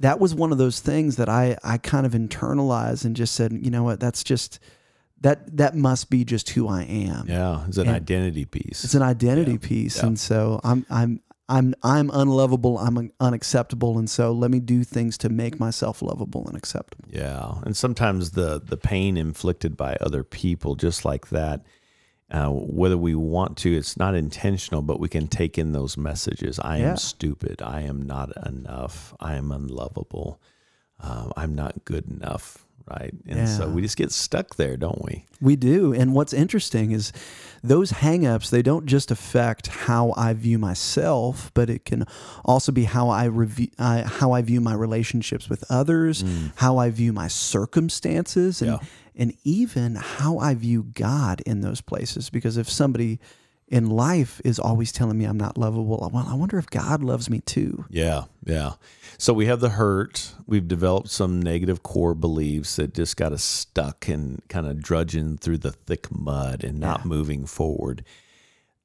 that 0.00 0.20
was 0.20 0.34
one 0.34 0.52
of 0.52 0.58
those 0.58 0.80
things 0.80 1.16
that 1.16 1.28
I, 1.28 1.56
I 1.62 1.78
kind 1.78 2.04
of 2.04 2.12
internalized 2.12 3.04
and 3.04 3.16
just 3.16 3.34
said, 3.34 3.52
you 3.52 3.70
know 3.70 3.82
what, 3.82 4.00
that's 4.00 4.22
just, 4.22 4.58
that 5.24 5.56
that 5.56 5.74
must 5.74 6.10
be 6.10 6.22
just 6.22 6.50
who 6.50 6.68
I 6.68 6.82
am. 6.82 7.24
Yeah, 7.26 7.64
it's 7.66 7.78
an 7.78 7.88
and 7.88 7.96
identity 7.96 8.44
piece. 8.44 8.84
It's 8.84 8.94
an 8.94 9.02
identity 9.02 9.52
yeah. 9.52 9.68
piece, 9.68 9.96
yeah. 9.96 10.06
and 10.06 10.18
so 10.20 10.60
I'm 10.62 10.84
I'm 10.90 11.20
I'm 11.48 11.74
I'm 11.82 12.10
unlovable. 12.12 12.76
I'm 12.78 13.10
unacceptable, 13.18 13.98
and 13.98 14.08
so 14.08 14.32
let 14.32 14.50
me 14.50 14.60
do 14.60 14.84
things 14.84 15.16
to 15.18 15.30
make 15.30 15.58
myself 15.58 16.02
lovable 16.02 16.46
and 16.46 16.58
acceptable. 16.58 17.08
Yeah, 17.08 17.54
and 17.64 17.74
sometimes 17.74 18.32
the 18.32 18.60
the 18.62 18.76
pain 18.76 19.16
inflicted 19.16 19.78
by 19.78 19.96
other 19.98 20.24
people, 20.24 20.74
just 20.74 21.06
like 21.06 21.28
that, 21.30 21.64
uh, 22.30 22.50
whether 22.50 22.98
we 22.98 23.14
want 23.14 23.56
to, 23.58 23.74
it's 23.74 23.96
not 23.96 24.14
intentional, 24.14 24.82
but 24.82 25.00
we 25.00 25.08
can 25.08 25.26
take 25.26 25.56
in 25.56 25.72
those 25.72 25.96
messages. 25.96 26.58
I 26.58 26.80
yeah. 26.80 26.90
am 26.90 26.96
stupid. 26.98 27.62
I 27.62 27.80
am 27.80 28.02
not 28.02 28.30
enough. 28.46 29.14
I 29.20 29.36
am 29.36 29.50
unlovable. 29.50 30.38
Uh, 31.00 31.30
I'm 31.34 31.54
not 31.54 31.86
good 31.86 32.10
enough 32.10 32.63
right? 32.86 33.12
And 33.26 33.38
yeah. 33.38 33.46
so 33.46 33.68
we 33.68 33.82
just 33.82 33.96
get 33.96 34.12
stuck 34.12 34.56
there, 34.56 34.76
don't 34.76 35.02
we? 35.02 35.24
We 35.40 35.56
do. 35.56 35.92
And 35.92 36.14
what's 36.14 36.32
interesting 36.32 36.92
is 36.92 37.12
those 37.62 37.92
hangups, 37.92 38.50
they 38.50 38.62
don't 38.62 38.86
just 38.86 39.10
affect 39.10 39.68
how 39.68 40.12
I 40.16 40.34
view 40.34 40.58
myself, 40.58 41.50
but 41.54 41.70
it 41.70 41.84
can 41.84 42.06
also 42.44 42.72
be 42.72 42.84
how 42.84 43.08
I 43.08 43.24
review 43.24 43.68
uh, 43.78 44.04
how 44.04 44.32
I 44.32 44.42
view 44.42 44.60
my 44.60 44.74
relationships 44.74 45.48
with 45.48 45.64
others, 45.70 46.22
mm. 46.22 46.52
how 46.56 46.78
I 46.78 46.90
view 46.90 47.12
my 47.12 47.28
circumstances 47.28 48.60
and 48.60 48.72
yeah. 48.72 48.78
and 49.16 49.34
even 49.44 49.94
how 49.94 50.38
I 50.38 50.54
view 50.54 50.82
God 50.94 51.40
in 51.46 51.60
those 51.62 51.80
places 51.80 52.28
because 52.28 52.56
if 52.56 52.68
somebody 52.68 53.18
in 53.68 53.88
life 53.88 54.40
is 54.44 54.58
always 54.58 54.92
telling 54.92 55.16
me 55.16 55.24
I'm 55.24 55.38
not 55.38 55.56
lovable. 55.56 56.10
Well, 56.12 56.26
I 56.28 56.34
wonder 56.34 56.58
if 56.58 56.68
God 56.68 57.02
loves 57.02 57.30
me 57.30 57.40
too. 57.40 57.86
Yeah, 57.88 58.24
yeah. 58.44 58.72
So 59.18 59.32
we 59.32 59.46
have 59.46 59.60
the 59.60 59.70
hurt. 59.70 60.34
We've 60.46 60.68
developed 60.68 61.08
some 61.08 61.40
negative 61.40 61.82
core 61.82 62.14
beliefs 62.14 62.76
that 62.76 62.94
just 62.94 63.16
got 63.16 63.32
us 63.32 63.42
stuck 63.42 64.08
and 64.08 64.42
kind 64.48 64.66
of 64.66 64.82
drudging 64.82 65.38
through 65.38 65.58
the 65.58 65.72
thick 65.72 66.10
mud 66.10 66.62
and 66.62 66.78
not 66.78 67.00
yeah. 67.00 67.06
moving 67.06 67.46
forward. 67.46 68.04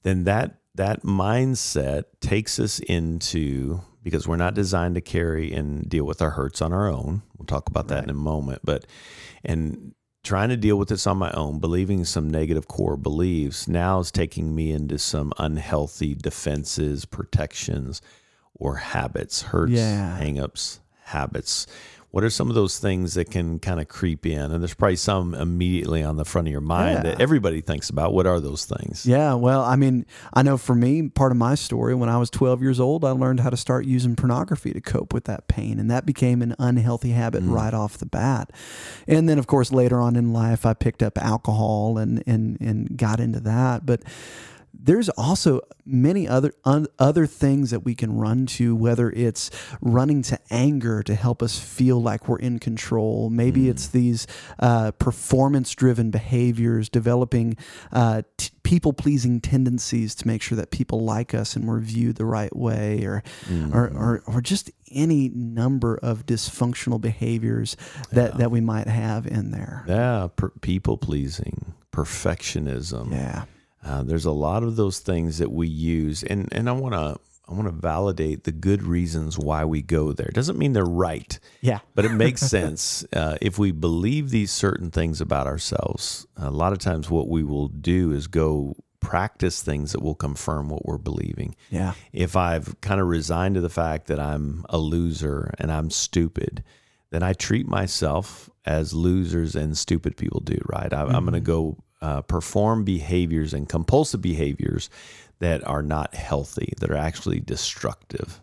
Then 0.04 0.24
that 0.24 0.60
that 0.76 1.04
mindset 1.04 2.04
takes 2.22 2.60
us 2.60 2.80
into 2.80 3.82
because 4.02 4.28
we're 4.28 4.38
not 4.38 4.54
designed 4.54 4.96
to 4.96 5.02
carry 5.02 5.52
and 5.52 5.88
deal 5.90 6.06
with 6.06 6.22
our 6.22 6.32
hurts 6.32 6.62
on 6.62 6.72
our 6.72 6.88
own. 6.88 7.22
We'll 7.38 7.46
talk 7.46 7.68
about 7.68 7.90
that 7.90 7.96
right. 7.96 8.04
in 8.06 8.10
a 8.10 8.14
moment, 8.14 8.62
but 8.64 8.86
and 9.44 9.94
trying 10.24 10.50
to 10.50 10.58
deal 10.58 10.78
with 10.78 10.90
this 10.90 11.08
on 11.08 11.18
my 11.18 11.32
own, 11.32 11.60
believing 11.60 12.06
some 12.06 12.30
negative 12.30 12.68
core 12.68 12.98
beliefs, 12.98 13.68
now 13.68 14.00
is 14.00 14.12
taking 14.12 14.56
me 14.56 14.72
into 14.72 14.98
some 14.98 15.34
unhealthy 15.38 16.14
defenses, 16.16 17.06
protections, 17.06 18.02
or 18.56 18.76
habits, 18.76 19.42
hurts, 19.44 19.72
yeah. 19.72 20.20
hangups, 20.22 20.80
habits 21.04 21.66
what 22.12 22.24
are 22.24 22.30
some 22.30 22.50
of 22.50 22.56
those 22.56 22.80
things 22.80 23.14
that 23.14 23.30
can 23.30 23.60
kind 23.60 23.80
of 23.80 23.88
creep 23.88 24.26
in? 24.26 24.52
And 24.52 24.64
there's 24.64 24.74
probably 24.74 24.96
some 24.96 25.36
immediately 25.36 26.04
on 26.04 26.16
the 26.16 26.26
front 26.26 26.48
of 26.48 26.52
your 26.52 26.62
mind 26.62 26.98
yeah. 26.98 27.04
that 27.04 27.22
everybody 27.22 27.62
thinks 27.62 27.90
about. 27.90 28.14
What 28.14 28.26
are 28.26 28.40
those 28.40 28.66
things? 28.66 29.06
Yeah, 29.06 29.36
well, 29.36 29.62
I 29.62 29.76
mean, 29.76 30.08
I 30.34 30.42
know 30.42 30.58
for 30.58 30.74
me, 30.74 31.10
part 31.10 31.32
of 31.32 31.38
my 31.38 31.54
story, 31.54 31.94
when 31.94 32.10
I 32.10 32.18
was 32.18 32.32
12 32.32 32.64
years 32.64 32.80
old, 32.80 33.06
I 33.06 33.12
learned 33.12 33.42
how 33.42 33.52
to 33.52 33.58
start 33.58 33.86
using 33.86 34.16
pornography 34.16 34.74
to 34.74 34.82
cope 34.82 35.14
with 35.14 35.26
that 35.26 35.48
pain. 35.48 35.80
And 35.80 35.92
that 35.92 36.08
became 36.08 36.42
an 36.42 36.56
unhealthy 36.58 37.12
habit 37.12 37.44
mm. 37.44 37.54
right 37.54 37.74
off 37.76 38.00
the 38.00 38.08
bat. 38.08 38.52
And 39.08 39.30
then, 39.30 39.38
of 39.38 39.46
course, 39.46 39.72
later 39.72 40.00
on 40.00 40.16
in 40.16 40.34
life, 40.34 40.66
I 40.66 40.74
picked 40.74 41.04
up 41.04 41.18
alcohol 41.20 42.00
and, 42.00 42.24
and, 42.26 42.60
and 42.60 42.98
got 42.98 43.20
into 43.20 43.40
that. 43.42 43.86
But 43.86 44.02
there's 44.74 45.10
also 45.10 45.62
many 45.86 46.28
other 46.28 46.54
un, 46.66 46.88
other 46.98 47.26
things 47.26 47.72
that 47.72 47.82
we 47.82 47.96
can 47.96 48.18
run 48.18 48.46
to 48.46 48.76
whether 48.76 49.10
it's 49.12 49.50
running 49.82 50.22
to 50.22 50.40
anger 50.50 51.02
to 51.04 51.16
help 51.16 51.42
us 51.42 51.60
feel 51.60 52.02
like 52.02 52.28
we're 52.28 52.40
in 52.40 52.60
control 52.60 53.30
maybe 53.30 53.64
mm. 53.64 53.70
it's 53.70 53.88
these 53.88 54.28
uh, 54.60 54.92
performance 54.92 55.74
driven 55.74 56.12
behaviors 56.12 56.90
developing 56.90 57.58
uh, 57.92 58.22
t- 58.38 58.52
people 58.64 58.94
pleasing 58.94 59.42
tendencies 59.42 60.14
to 60.14 60.28
make 60.28 60.42
sure 60.42 60.56
that 60.56 60.70
people 60.70 61.00
like 61.02 61.34
us 61.34 61.56
and 61.56 61.68
we're 61.68 61.80
viewed 61.80 62.16
the 62.18 62.26
right 62.26 62.56
way 62.56 63.04
or 63.04 63.24
mm. 63.46 63.74
or, 63.74 63.88
or, 63.88 64.24
or 64.28 64.42
just 64.42 64.72
any 64.92 65.30
number 65.30 65.98
of 66.02 66.26
dysfunctional 66.26 67.00
behaviors 67.00 67.78
that, 68.12 68.32
yeah. 68.32 68.38
that 68.38 68.52
we 68.52 68.62
might 68.62 68.88
have 68.88 69.26
in 69.26 69.52
there 69.52 69.84
yeah 69.88 70.28
per- 70.36 70.52
people 70.62 70.98
pleasing 70.98 71.74
perfectionism 71.92 73.12
yeah 73.12 73.46
uh, 73.84 74.04
there's 74.04 74.26
a 74.26 74.32
lot 74.32 74.64
of 74.64 74.76
those 74.76 75.00
things 75.00 75.38
that 75.38 75.52
we 75.52 75.68
use, 75.68 76.24
and 76.24 76.48
and 76.52 76.70
I 76.70 76.74
want 76.74 76.94
to 76.94 77.20
I 77.50 77.54
want 77.54 77.66
to 77.66 77.72
validate 77.72 78.44
the 78.44 78.52
good 78.52 78.84
reasons 78.84 79.38
why 79.38 79.66
we 79.66 79.82
go 79.82 80.14
there. 80.14 80.28
It 80.28 80.36
doesn't 80.36 80.58
mean 80.58 80.74
they're 80.74 80.86
right. 80.86 81.40
Yeah. 81.62 81.80
But 81.96 82.06
it 82.06 82.14
makes 82.14 82.42
sense. 82.42 83.06
Uh, 83.12 83.38
if 83.42 83.58
we 83.60 83.72
believe 83.72 84.30
these 84.30 84.52
certain 84.52 84.90
things 84.90 85.20
about 85.20 85.48
ourselves, 85.48 86.26
a 86.38 86.50
lot 86.50 86.72
of 86.72 86.80
times 86.80 87.10
what 87.10 87.28
we 87.28 87.44
will 87.44 87.68
do 87.68 88.14
is 88.14 88.28
go 88.28 88.78
practice 89.02 89.62
things 89.62 89.92
that 89.92 90.02
will 90.02 90.16
confirm 90.16 90.70
what 90.70 90.86
we're 90.86 90.98
believing. 90.98 91.56
Yeah. 91.70 91.94
If 92.14 92.38
I've 92.38 92.80
kind 92.80 93.02
of 93.02 93.08
resigned 93.08 93.56
to 93.56 93.62
the 93.62 93.70
fact 93.70 94.08
that 94.08 94.20
I'm 94.20 94.66
a 94.70 94.78
loser 94.78 95.54
and 95.60 95.72
I'm 95.72 95.90
stupid, 95.90 96.64
then 97.10 97.24
I 97.24 97.34
treat 97.34 97.68
myself 97.68 98.50
as 98.66 98.94
losers 98.94 99.56
and 99.56 99.78
stupid 99.78 100.16
people 100.16 100.40
do, 100.42 100.60
right? 100.72 100.94
I, 100.94 101.02
am 101.02 101.26
going 101.26 101.34
to 101.34 101.42
go 101.42 101.78
uh, 102.02 102.22
perform 102.22 102.84
behaviors 102.84 103.54
and 103.54 103.68
compulsive 103.68 104.22
behaviors 104.22 104.90
that 105.40 105.66
are 105.66 105.82
not 105.82 106.14
healthy, 106.16 106.74
that 106.80 106.90
are 106.90 106.98
actually 106.98 107.40
destructive. 107.40 108.42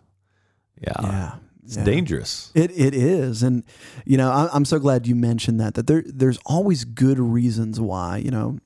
Yeah. 0.81 0.93
Yeah. 1.03 1.33
It's 1.65 1.77
yeah. 1.77 1.85
dangerous. 1.85 2.53
It 2.55 2.71
it 2.79 2.95
is, 2.95 3.43
and 3.43 3.65
you 4.05 4.17
know 4.17 4.31
I, 4.31 4.55
am 4.55 4.65
so 4.65 4.79
glad 4.79 5.09
you 5.09 5.17
mentioned 5.17 5.59
that. 5.59 5.75
That 5.75 5.89
there 5.89 6.05
there's 6.07 6.39
always 6.47 6.85
good 6.85 7.19
reasons 7.19 7.81
why. 7.81 8.19
You 8.19 8.31
know, 8.31 8.59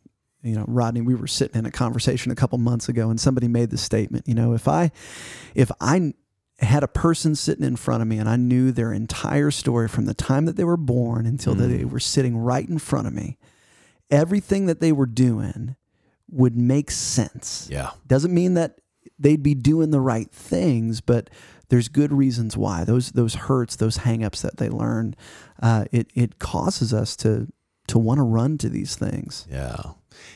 you 0.42 0.54
know, 0.54 0.66
Rodney. 0.68 1.00
We 1.00 1.14
were 1.14 1.26
sitting 1.26 1.58
in 1.58 1.64
a 1.64 1.70
conversation 1.70 2.30
a 2.30 2.34
couple 2.34 2.58
months 2.58 2.90
ago, 2.90 3.08
and 3.08 3.18
somebody 3.18 3.48
made 3.48 3.70
the 3.70 3.78
statement. 3.78 4.28
You 4.28 4.34
know, 4.34 4.52
if 4.52 4.68
I 4.68 4.92
if 5.54 5.70
I 5.80 6.12
had 6.58 6.82
a 6.82 6.88
person 6.88 7.34
sitting 7.34 7.64
in 7.64 7.76
front 7.76 8.02
of 8.02 8.08
me 8.08 8.18
and 8.18 8.28
I 8.28 8.36
knew 8.36 8.70
their 8.70 8.92
entire 8.92 9.50
story 9.50 9.88
from 9.88 10.04
the 10.04 10.12
time 10.12 10.44
that 10.44 10.56
they 10.56 10.64
were 10.64 10.76
born 10.76 11.24
until 11.24 11.54
mm. 11.54 11.66
they 11.66 11.84
were 11.86 12.00
sitting 12.00 12.36
right 12.36 12.68
in 12.68 12.78
front 12.78 13.06
of 13.06 13.14
me, 13.14 13.38
everything 14.10 14.66
that 14.66 14.80
they 14.80 14.92
were 14.92 15.06
doing 15.06 15.76
would 16.30 16.56
make 16.56 16.90
sense. 16.90 17.68
Yeah. 17.70 17.90
Doesn't 18.06 18.32
mean 18.32 18.54
that 18.54 18.80
they'd 19.18 19.42
be 19.42 19.54
doing 19.54 19.90
the 19.90 20.00
right 20.00 20.30
things, 20.30 21.00
but 21.00 21.30
there's 21.68 21.88
good 21.88 22.12
reasons 22.12 22.56
why. 22.56 22.84
Those 22.84 23.12
those 23.12 23.34
hurts, 23.34 23.76
those 23.76 23.98
hangups 23.98 24.42
that 24.42 24.56
they 24.56 24.68
learn, 24.68 25.14
uh, 25.62 25.84
it 25.92 26.10
it 26.14 26.38
causes 26.38 26.92
us 26.92 27.16
to 27.16 27.48
to 27.88 27.98
want 27.98 28.18
to 28.18 28.22
run 28.22 28.58
to 28.58 28.68
these 28.68 28.96
things. 28.96 29.46
Yeah. 29.50 29.80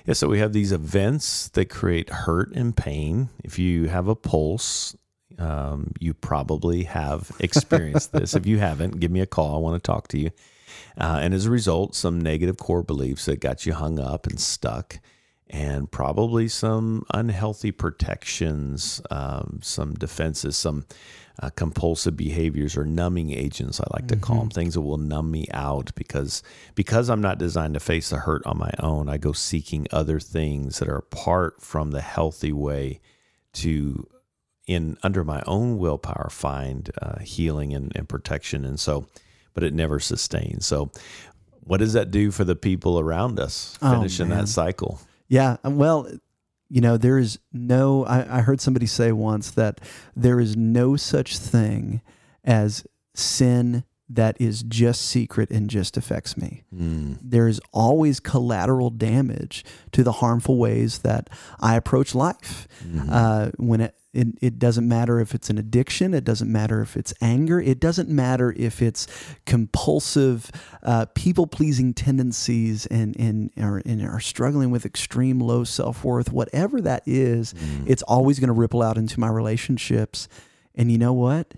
Yeah, 0.07 0.15
so 0.15 0.29
we 0.29 0.39
have 0.39 0.53
these 0.53 0.73
events 0.73 1.49
that 1.51 1.67
create 1.67 2.09
hurt 2.09 2.53
and 2.55 2.77
pain. 2.77 3.29
If 3.43 3.59
you 3.59 3.89
have 3.89 4.09
a 4.09 4.15
pulse, 4.15 4.97
um, 5.39 5.93
you 5.99 6.15
probably 6.15 6.85
have 6.85 7.31
experienced 7.41 8.13
this. 8.13 8.35
If 8.35 8.47
you 8.47 8.59
haven't, 8.59 9.01
give 9.01 9.11
me 9.11 9.21
a 9.21 9.27
call. 9.27 9.57
I 9.57 9.59
want 9.59 9.83
to 9.83 9.87
talk 9.87 10.09
to 10.09 10.19
you. 10.19 10.31
Uh, 10.99 11.19
and 11.23 11.35
as 11.35 11.47
a 11.47 11.51
result, 11.51 11.95
some 11.95 12.21
negative 12.21 12.57
core 12.57 12.83
beliefs 12.83 13.25
that 13.25 13.41
got 13.41 13.67
you 13.67 13.73
hung 13.73 13.99
up 13.99 14.27
and 14.27 14.39
stuck, 14.39 15.01
and 15.49 15.91
probably 15.91 16.49
some 16.49 17.05
unhealthy 17.13 17.71
protections, 17.71 19.01
um, 19.11 19.61
some 19.63 19.95
defenses, 19.95 20.57
some 20.57 20.85
uh, 21.43 21.51
compulsive 21.51 22.17
behaviors 22.17 22.77
or 22.77 22.85
numbing 22.85 23.33
agents. 23.33 23.81
I 23.81 23.85
like 23.93 24.07
to 24.09 24.17
call 24.17 24.37
them 24.37 24.49
mm-hmm. 24.49 24.55
things 24.55 24.75
that 24.75 24.83
will 24.83 24.99
numb 24.99 25.31
me 25.31 25.47
out 25.53 25.91
because 25.97 26.43
because 26.75 27.11
I'm 27.11 27.21
not 27.21 27.39
designed 27.39 27.75
to 27.75 27.81
face 27.81 28.11
the 28.11 28.19
hurt 28.19 28.47
on 28.47 28.59
my 28.59 28.71
own. 28.79 29.09
I 29.09 29.19
go 29.19 29.33
seeking 29.33 29.87
other 29.91 30.21
things 30.21 30.79
that 30.79 30.89
are 30.89 30.99
apart 30.99 31.61
from 31.61 31.91
the 31.91 32.01
healthy 32.01 32.53
way 32.53 33.01
to 33.55 34.07
in 34.67 34.97
under 35.03 35.25
my 35.25 35.43
own 35.47 35.79
willpower 35.79 36.29
find 36.31 36.91
uh, 37.03 37.19
healing 37.21 37.75
and, 37.75 37.93
and 37.97 38.09
protection, 38.09 38.65
and 38.65 38.79
so, 38.79 39.07
but 39.55 39.63
it 39.63 39.73
never 39.73 39.99
sustains. 40.01 40.67
So, 40.67 40.91
what 41.63 41.79
does 41.79 41.95
that 41.95 42.11
do 42.11 42.31
for 42.31 42.45
the 42.45 42.57
people 42.57 43.01
around 43.01 43.41
us 43.41 43.79
Oh, 43.81 43.93
finishing 43.93 44.29
man. 44.29 44.39
that 44.41 44.49
cycle? 44.49 45.01
Yeah. 45.29 45.57
um, 45.65 45.77
Well, 45.77 46.07
you 46.69 46.81
know, 46.81 46.97
there 46.97 47.19
is 47.19 47.39
no, 47.53 48.05
I, 48.05 48.39
I 48.39 48.41
heard 48.43 48.61
somebody 48.61 48.87
say 48.87 49.13
once 49.13 49.51
that 49.53 49.81
there 50.17 50.41
is 50.41 50.57
no 50.57 50.97
such 50.97 51.39
thing 51.39 52.03
as 52.43 52.87
sin 53.15 53.85
that 54.11 54.37
is 54.39 54.63
just 54.65 55.01
secret 55.03 55.51
and 55.51 55.71
just 55.71 55.97
affects 55.97 56.37
me. 56.37 56.65
Mm, 56.75 57.19
There 57.23 57.49
is 57.49 57.61
always 57.73 58.21
collateral 58.21 58.91
damage 58.91 59.65
to 59.93 60.03
the 60.05 60.13
harmful 60.13 60.59
ways 60.59 60.99
that 60.99 61.31
I 61.61 61.77
approach 61.77 62.15
life. 62.15 62.69
mhm. 62.85 63.09
Uh, 63.11 63.51
when 63.57 63.81
it, 63.81 63.95
it, 64.15 64.29
it 64.41 64.59
doesn't 64.59 64.87
matter 64.87 65.21
if 65.21 65.35
it's 65.35 65.51
an 65.51 65.59
addiction, 65.59 66.15
it 66.15 66.25
doesn't 66.25 66.51
matter 66.51 66.81
if 66.81 66.97
it's 66.97 67.13
anger, 67.21 67.61
it 67.61 67.81
doesn't 67.81 68.09
matter 68.09 68.55
if 68.57 68.81
it's 68.81 69.07
compulsive, 69.47 70.51
uh, 70.83 71.07
people 71.15 71.47
pleasing 71.47 71.95
tendencies 71.95 72.87
and, 72.87 73.17
and, 73.19 73.51
are, 73.61 73.83
and 73.85 74.03
are 74.03 74.21
struggling 74.21 74.71
with 74.71 74.85
extreme 74.87 75.41
low 75.41 75.65
self 75.65 76.05
worth, 76.05 76.33
whatever 76.33 76.81
that 76.81 77.03
is, 77.07 77.55
Mm. 77.55 77.85
it's 77.87 78.03
always 78.03 78.39
going 78.39 78.49
to 78.49 78.53
ripple 78.55 78.83
out 78.83 78.97
into 78.99 79.19
my 79.21 79.29
relationships. 79.29 80.29
And 80.75 80.91
you 80.91 80.99
know 80.99 81.13
what? 81.13 81.55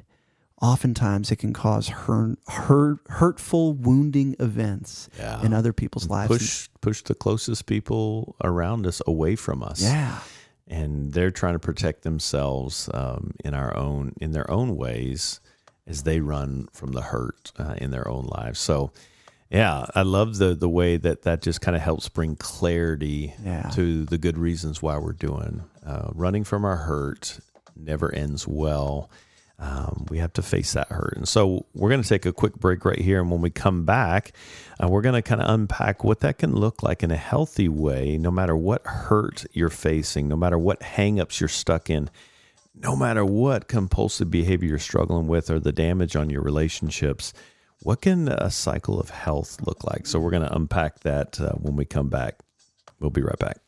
Oftentimes 0.62 1.30
it 1.30 1.36
can 1.36 1.52
cause 1.52 1.88
hurt, 1.88 2.38
hurt, 2.48 2.98
hurtful, 3.08 3.74
wounding 3.74 4.34
events 4.40 5.08
yeah. 5.18 5.42
in 5.42 5.52
other 5.52 5.72
people's 5.72 6.08
lives. 6.08 6.28
push 6.28 6.68
push 6.80 7.02
the 7.02 7.14
closest 7.14 7.66
people 7.66 8.36
around 8.42 8.86
us 8.86 9.02
away 9.06 9.36
from 9.36 9.62
us. 9.62 9.82
Yeah. 9.82 10.18
And 10.68 11.12
they're 11.12 11.30
trying 11.30 11.54
to 11.54 11.58
protect 11.58 12.02
themselves 12.02 12.88
um, 12.94 13.32
in 13.44 13.54
our 13.54 13.76
own 13.76 14.14
in 14.20 14.32
their 14.32 14.50
own 14.50 14.76
ways 14.76 15.40
as 15.86 16.02
they 16.02 16.20
run 16.20 16.68
from 16.72 16.92
the 16.92 17.02
hurt 17.02 17.52
uh, 17.58 17.74
in 17.78 17.90
their 17.92 18.08
own 18.08 18.24
lives. 18.26 18.58
So, 18.58 18.90
yeah, 19.50 19.86
I 19.94 20.02
love 20.02 20.38
the 20.38 20.54
the 20.54 20.68
way 20.68 20.96
that 20.96 21.22
that 21.22 21.42
just 21.42 21.60
kind 21.60 21.76
of 21.76 21.82
helps 21.82 22.08
bring 22.08 22.34
clarity 22.36 23.34
Yeah. 23.44 23.70
to 23.74 24.04
the 24.04 24.18
good 24.18 24.38
reasons 24.38 24.82
why 24.82 24.98
we're 24.98 25.12
doing 25.12 25.62
uh, 25.84 26.10
running 26.14 26.42
from 26.44 26.64
our 26.64 26.76
hurt 26.76 27.38
never 27.76 28.12
ends 28.12 28.46
well. 28.48 29.08
Um, 29.58 30.04
we 30.10 30.18
have 30.18 30.34
to 30.34 30.42
face 30.42 30.74
that 30.74 30.88
hurt. 30.88 31.14
And 31.16 31.26
so 31.26 31.64
we're 31.74 31.88
going 31.88 32.02
to 32.02 32.08
take 32.08 32.26
a 32.26 32.32
quick 32.32 32.56
break 32.56 32.84
right 32.84 32.98
here. 32.98 33.20
And 33.20 33.30
when 33.30 33.40
we 33.40 33.48
come 33.48 33.86
back, 33.86 34.32
uh, 34.82 34.88
we're 34.88 35.00
going 35.00 35.14
to 35.14 35.22
kind 35.22 35.40
of 35.40 35.48
unpack 35.48 36.04
what 36.04 36.20
that 36.20 36.38
can 36.38 36.54
look 36.54 36.82
like 36.82 37.02
in 37.02 37.10
a 37.10 37.16
healthy 37.16 37.68
way, 37.68 38.18
no 38.18 38.30
matter 38.30 38.54
what 38.54 38.86
hurt 38.86 39.46
you're 39.52 39.70
facing, 39.70 40.28
no 40.28 40.36
matter 40.36 40.58
what 40.58 40.80
hangups 40.80 41.40
you're 41.40 41.48
stuck 41.48 41.88
in, 41.88 42.10
no 42.74 42.94
matter 42.94 43.24
what 43.24 43.68
compulsive 43.68 44.30
behavior 44.30 44.68
you're 44.68 44.78
struggling 44.78 45.26
with 45.26 45.50
or 45.50 45.58
the 45.58 45.72
damage 45.72 46.16
on 46.16 46.28
your 46.28 46.42
relationships. 46.42 47.32
What 47.80 48.02
can 48.02 48.28
a 48.28 48.50
cycle 48.50 49.00
of 49.00 49.08
health 49.08 49.62
look 49.66 49.84
like? 49.84 50.06
So 50.06 50.18
we're 50.18 50.30
going 50.30 50.46
to 50.46 50.54
unpack 50.54 51.00
that 51.00 51.40
uh, 51.40 51.52
when 51.52 51.76
we 51.76 51.86
come 51.86 52.10
back. 52.10 52.40
We'll 53.00 53.10
be 53.10 53.22
right 53.22 53.38
back. 53.38 53.58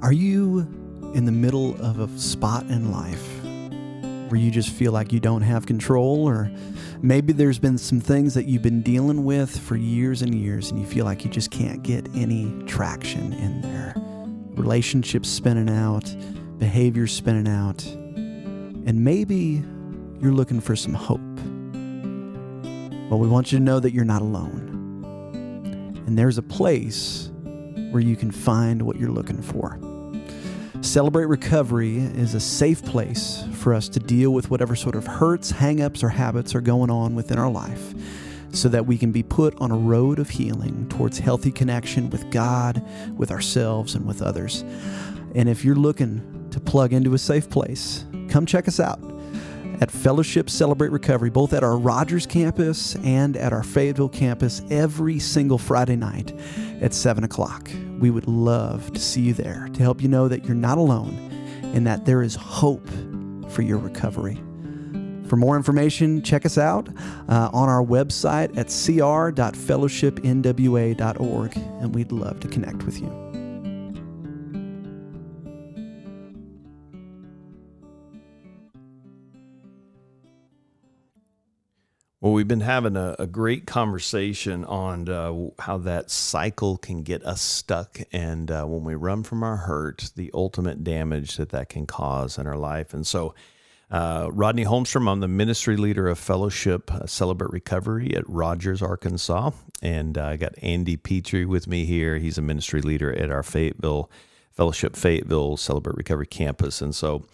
Are 0.00 0.12
you 0.12 0.60
in 1.14 1.24
the 1.24 1.32
middle 1.32 1.74
of 1.82 1.98
a 1.98 2.08
spot 2.18 2.62
in 2.66 2.92
life 2.92 3.42
where 4.30 4.40
you 4.40 4.48
just 4.48 4.70
feel 4.70 4.92
like 4.92 5.12
you 5.12 5.18
don't 5.18 5.42
have 5.42 5.66
control, 5.66 6.28
or 6.28 6.52
maybe 7.02 7.32
there's 7.32 7.58
been 7.58 7.76
some 7.78 8.00
things 8.00 8.32
that 8.34 8.44
you've 8.44 8.62
been 8.62 8.80
dealing 8.80 9.24
with 9.24 9.58
for 9.58 9.74
years 9.74 10.22
and 10.22 10.36
years 10.36 10.70
and 10.70 10.78
you 10.78 10.86
feel 10.86 11.04
like 11.04 11.24
you 11.24 11.30
just 11.30 11.50
can't 11.50 11.82
get 11.82 12.06
any 12.14 12.52
traction 12.66 13.32
in 13.32 13.60
there? 13.60 13.92
Relationships 14.54 15.28
spinning 15.28 15.68
out, 15.68 16.14
behavior 16.58 17.08
spinning 17.08 17.48
out, 17.48 17.84
and 17.84 19.04
maybe 19.04 19.64
you're 20.20 20.32
looking 20.32 20.60
for 20.60 20.76
some 20.76 20.94
hope. 20.94 21.20
Well, 23.10 23.18
we 23.18 23.26
want 23.26 23.50
you 23.50 23.58
to 23.58 23.64
know 23.64 23.80
that 23.80 23.92
you're 23.92 24.04
not 24.04 24.22
alone. 24.22 24.66
And 26.06 26.16
there's 26.16 26.38
a 26.38 26.42
place 26.42 27.32
where 27.90 28.02
you 28.02 28.16
can 28.16 28.30
find 28.30 28.82
what 28.82 28.96
you're 28.96 29.10
looking 29.10 29.42
for. 29.42 29.78
Celebrate 30.80 31.26
Recovery 31.26 31.96
is 31.98 32.34
a 32.34 32.40
safe 32.40 32.84
place 32.84 33.44
for 33.54 33.74
us 33.74 33.88
to 33.88 33.98
deal 33.98 34.30
with 34.30 34.50
whatever 34.50 34.76
sort 34.76 34.94
of 34.94 35.06
hurts, 35.06 35.52
hangups, 35.52 36.04
or 36.04 36.08
habits 36.08 36.54
are 36.54 36.60
going 36.60 36.90
on 36.90 37.14
within 37.14 37.38
our 37.38 37.50
life 37.50 37.94
so 38.52 38.68
that 38.68 38.86
we 38.86 38.96
can 38.96 39.12
be 39.12 39.22
put 39.22 39.60
on 39.60 39.70
a 39.70 39.76
road 39.76 40.18
of 40.18 40.30
healing 40.30 40.88
towards 40.88 41.18
healthy 41.18 41.50
connection 41.50 42.08
with 42.10 42.30
God, 42.30 42.82
with 43.16 43.30
ourselves, 43.30 43.94
and 43.94 44.06
with 44.06 44.22
others. 44.22 44.62
And 45.34 45.48
if 45.48 45.64
you're 45.64 45.76
looking 45.76 46.48
to 46.50 46.60
plug 46.60 46.92
into 46.92 47.12
a 47.12 47.18
safe 47.18 47.50
place, 47.50 48.06
come 48.28 48.46
check 48.46 48.68
us 48.68 48.80
out 48.80 49.17
at 49.80 49.90
Fellowship 49.90 50.50
Celebrate 50.50 50.90
Recovery, 50.90 51.30
both 51.30 51.52
at 51.52 51.62
our 51.62 51.76
Rogers 51.76 52.26
campus 52.26 52.96
and 52.96 53.36
at 53.36 53.52
our 53.52 53.62
Fayetteville 53.62 54.08
campus 54.08 54.62
every 54.70 55.18
single 55.18 55.58
Friday 55.58 55.96
night 55.96 56.32
at 56.80 56.94
7 56.94 57.24
o'clock. 57.24 57.70
We 57.98 58.10
would 58.10 58.26
love 58.26 58.92
to 58.92 59.00
see 59.00 59.22
you 59.22 59.34
there 59.34 59.68
to 59.72 59.82
help 59.82 60.02
you 60.02 60.08
know 60.08 60.28
that 60.28 60.44
you're 60.44 60.54
not 60.54 60.78
alone 60.78 61.16
and 61.74 61.86
that 61.86 62.04
there 62.04 62.22
is 62.22 62.34
hope 62.34 62.88
for 63.50 63.62
your 63.62 63.78
recovery. 63.78 64.40
For 65.28 65.36
more 65.36 65.56
information, 65.56 66.22
check 66.22 66.46
us 66.46 66.56
out 66.56 66.88
uh, 67.28 67.50
on 67.52 67.68
our 67.68 67.84
website 67.84 68.56
at 68.56 68.68
cr.fellowshipnwa.org, 68.68 71.56
and 71.56 71.94
we'd 71.94 72.12
love 72.12 72.40
to 72.40 72.48
connect 72.48 72.84
with 72.84 72.98
you. 73.00 73.27
Well, 82.20 82.32
we've 82.32 82.48
been 82.48 82.60
having 82.60 82.96
a, 82.96 83.14
a 83.20 83.28
great 83.28 83.64
conversation 83.64 84.64
on 84.64 85.08
uh, 85.08 85.50
how 85.60 85.78
that 85.78 86.10
cycle 86.10 86.76
can 86.76 87.04
get 87.04 87.24
us 87.24 87.40
stuck, 87.40 88.00
and 88.12 88.50
uh, 88.50 88.64
when 88.64 88.82
we 88.82 88.96
run 88.96 89.22
from 89.22 89.44
our 89.44 89.56
hurt, 89.56 90.10
the 90.16 90.28
ultimate 90.34 90.82
damage 90.82 91.36
that 91.36 91.50
that 91.50 91.68
can 91.68 91.86
cause 91.86 92.36
in 92.36 92.48
our 92.48 92.56
life. 92.56 92.92
And 92.92 93.06
so, 93.06 93.36
uh, 93.88 94.30
Rodney 94.32 94.64
Holmstrom, 94.64 95.08
I'm 95.08 95.20
the 95.20 95.28
ministry 95.28 95.76
leader 95.76 96.08
of 96.08 96.18
Fellowship 96.18 96.92
uh, 96.92 97.06
Celebrate 97.06 97.52
Recovery 97.52 98.16
at 98.16 98.28
Rogers, 98.28 98.82
Arkansas, 98.82 99.52
and 99.80 100.18
uh, 100.18 100.26
I 100.26 100.36
got 100.38 100.54
Andy 100.60 100.96
Petrie 100.96 101.46
with 101.46 101.68
me 101.68 101.84
here. 101.84 102.18
He's 102.18 102.36
a 102.36 102.42
ministry 102.42 102.82
leader 102.82 103.12
at 103.12 103.30
our 103.30 103.44
Fayetteville 103.44 104.10
Fellowship 104.58 104.96
Fayetteville 104.96 105.56
Celebrate 105.56 105.96
Recovery 105.96 106.26
campus, 106.26 106.82
and 106.82 106.94
so. 106.94 107.24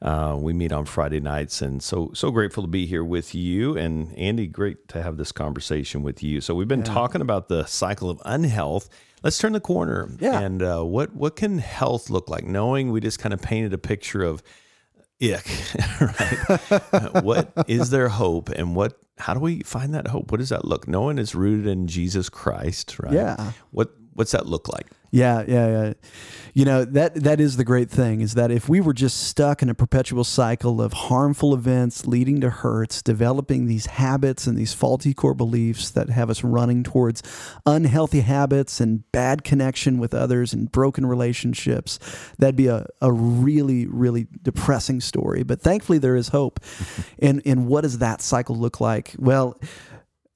Uh, 0.00 0.36
we 0.38 0.52
meet 0.52 0.72
on 0.72 0.84
Friday 0.86 1.20
nights, 1.20 1.62
and 1.62 1.82
so 1.82 2.10
so 2.14 2.30
grateful 2.30 2.62
to 2.62 2.66
be 2.66 2.86
here 2.86 3.04
with 3.04 3.34
you 3.34 3.76
and 3.76 4.16
Andy. 4.18 4.46
Great 4.46 4.88
to 4.88 5.02
have 5.02 5.18
this 5.18 5.30
conversation 5.30 6.02
with 6.02 6.22
you. 6.22 6.40
So 6.40 6.54
we've 6.54 6.68
been 6.68 6.82
talking 6.82 7.20
about 7.20 7.48
the 7.48 7.64
cycle 7.66 8.08
of 8.08 8.20
unhealth. 8.24 8.88
Let's 9.22 9.38
turn 9.38 9.52
the 9.52 9.60
corner. 9.60 10.10
Yeah. 10.18 10.40
And 10.40 10.62
uh, 10.62 10.82
what 10.82 11.14
what 11.14 11.36
can 11.36 11.58
health 11.58 12.08
look 12.10 12.28
like? 12.30 12.44
Knowing 12.44 12.92
we 12.92 13.00
just 13.00 13.18
kind 13.18 13.32
of 13.32 13.40
painted 13.40 13.72
a 13.74 13.78
picture 13.78 14.22
of 14.22 14.42
ick, 15.22 15.46
right? 16.00 17.22
what 17.22 17.52
is 17.66 17.90
there 17.90 18.08
hope, 18.08 18.48
and 18.50 18.74
what? 18.74 18.98
How 19.18 19.32
do 19.34 19.40
we 19.40 19.60
find 19.62 19.94
that 19.94 20.08
hope? 20.08 20.30
What 20.30 20.40
does 20.40 20.48
that 20.48 20.64
look? 20.64 20.88
Knowing 20.88 21.18
it's 21.18 21.34
rooted 21.34 21.66
in 21.66 21.86
Jesus 21.86 22.28
Christ, 22.28 22.98
right? 22.98 23.12
Yeah. 23.12 23.52
What 23.70 23.92
what's 24.14 24.32
that 24.32 24.46
look 24.46 24.68
like? 24.68 24.86
Yeah, 25.14 25.44
yeah, 25.46 25.68
yeah. 25.68 25.92
You 26.54 26.64
know, 26.64 26.84
that 26.84 27.14
that 27.14 27.40
is 27.40 27.56
the 27.56 27.64
great 27.64 27.88
thing 27.88 28.20
is 28.20 28.34
that 28.34 28.50
if 28.50 28.68
we 28.68 28.80
were 28.80 28.92
just 28.92 29.28
stuck 29.28 29.62
in 29.62 29.68
a 29.68 29.74
perpetual 29.74 30.24
cycle 30.24 30.82
of 30.82 30.92
harmful 30.92 31.54
events 31.54 32.04
leading 32.04 32.40
to 32.40 32.50
hurts, 32.50 33.00
developing 33.00 33.66
these 33.66 33.86
habits 33.86 34.48
and 34.48 34.58
these 34.58 34.74
faulty 34.74 35.14
core 35.14 35.34
beliefs 35.34 35.88
that 35.92 36.10
have 36.10 36.30
us 36.30 36.42
running 36.42 36.82
towards 36.82 37.22
unhealthy 37.64 38.22
habits 38.22 38.80
and 38.80 39.10
bad 39.12 39.44
connection 39.44 39.98
with 39.98 40.14
others 40.14 40.52
and 40.52 40.72
broken 40.72 41.06
relationships, 41.06 42.00
that'd 42.38 42.56
be 42.56 42.66
a, 42.66 42.84
a 43.00 43.12
really, 43.12 43.86
really 43.86 44.26
depressing 44.42 45.00
story. 45.00 45.44
But 45.44 45.60
thankfully 45.60 45.98
there 45.98 46.16
is 46.16 46.28
hope. 46.28 46.58
and 47.20 47.40
and 47.46 47.68
what 47.68 47.82
does 47.82 47.98
that 47.98 48.20
cycle 48.20 48.56
look 48.56 48.80
like? 48.80 49.14
Well, 49.16 49.60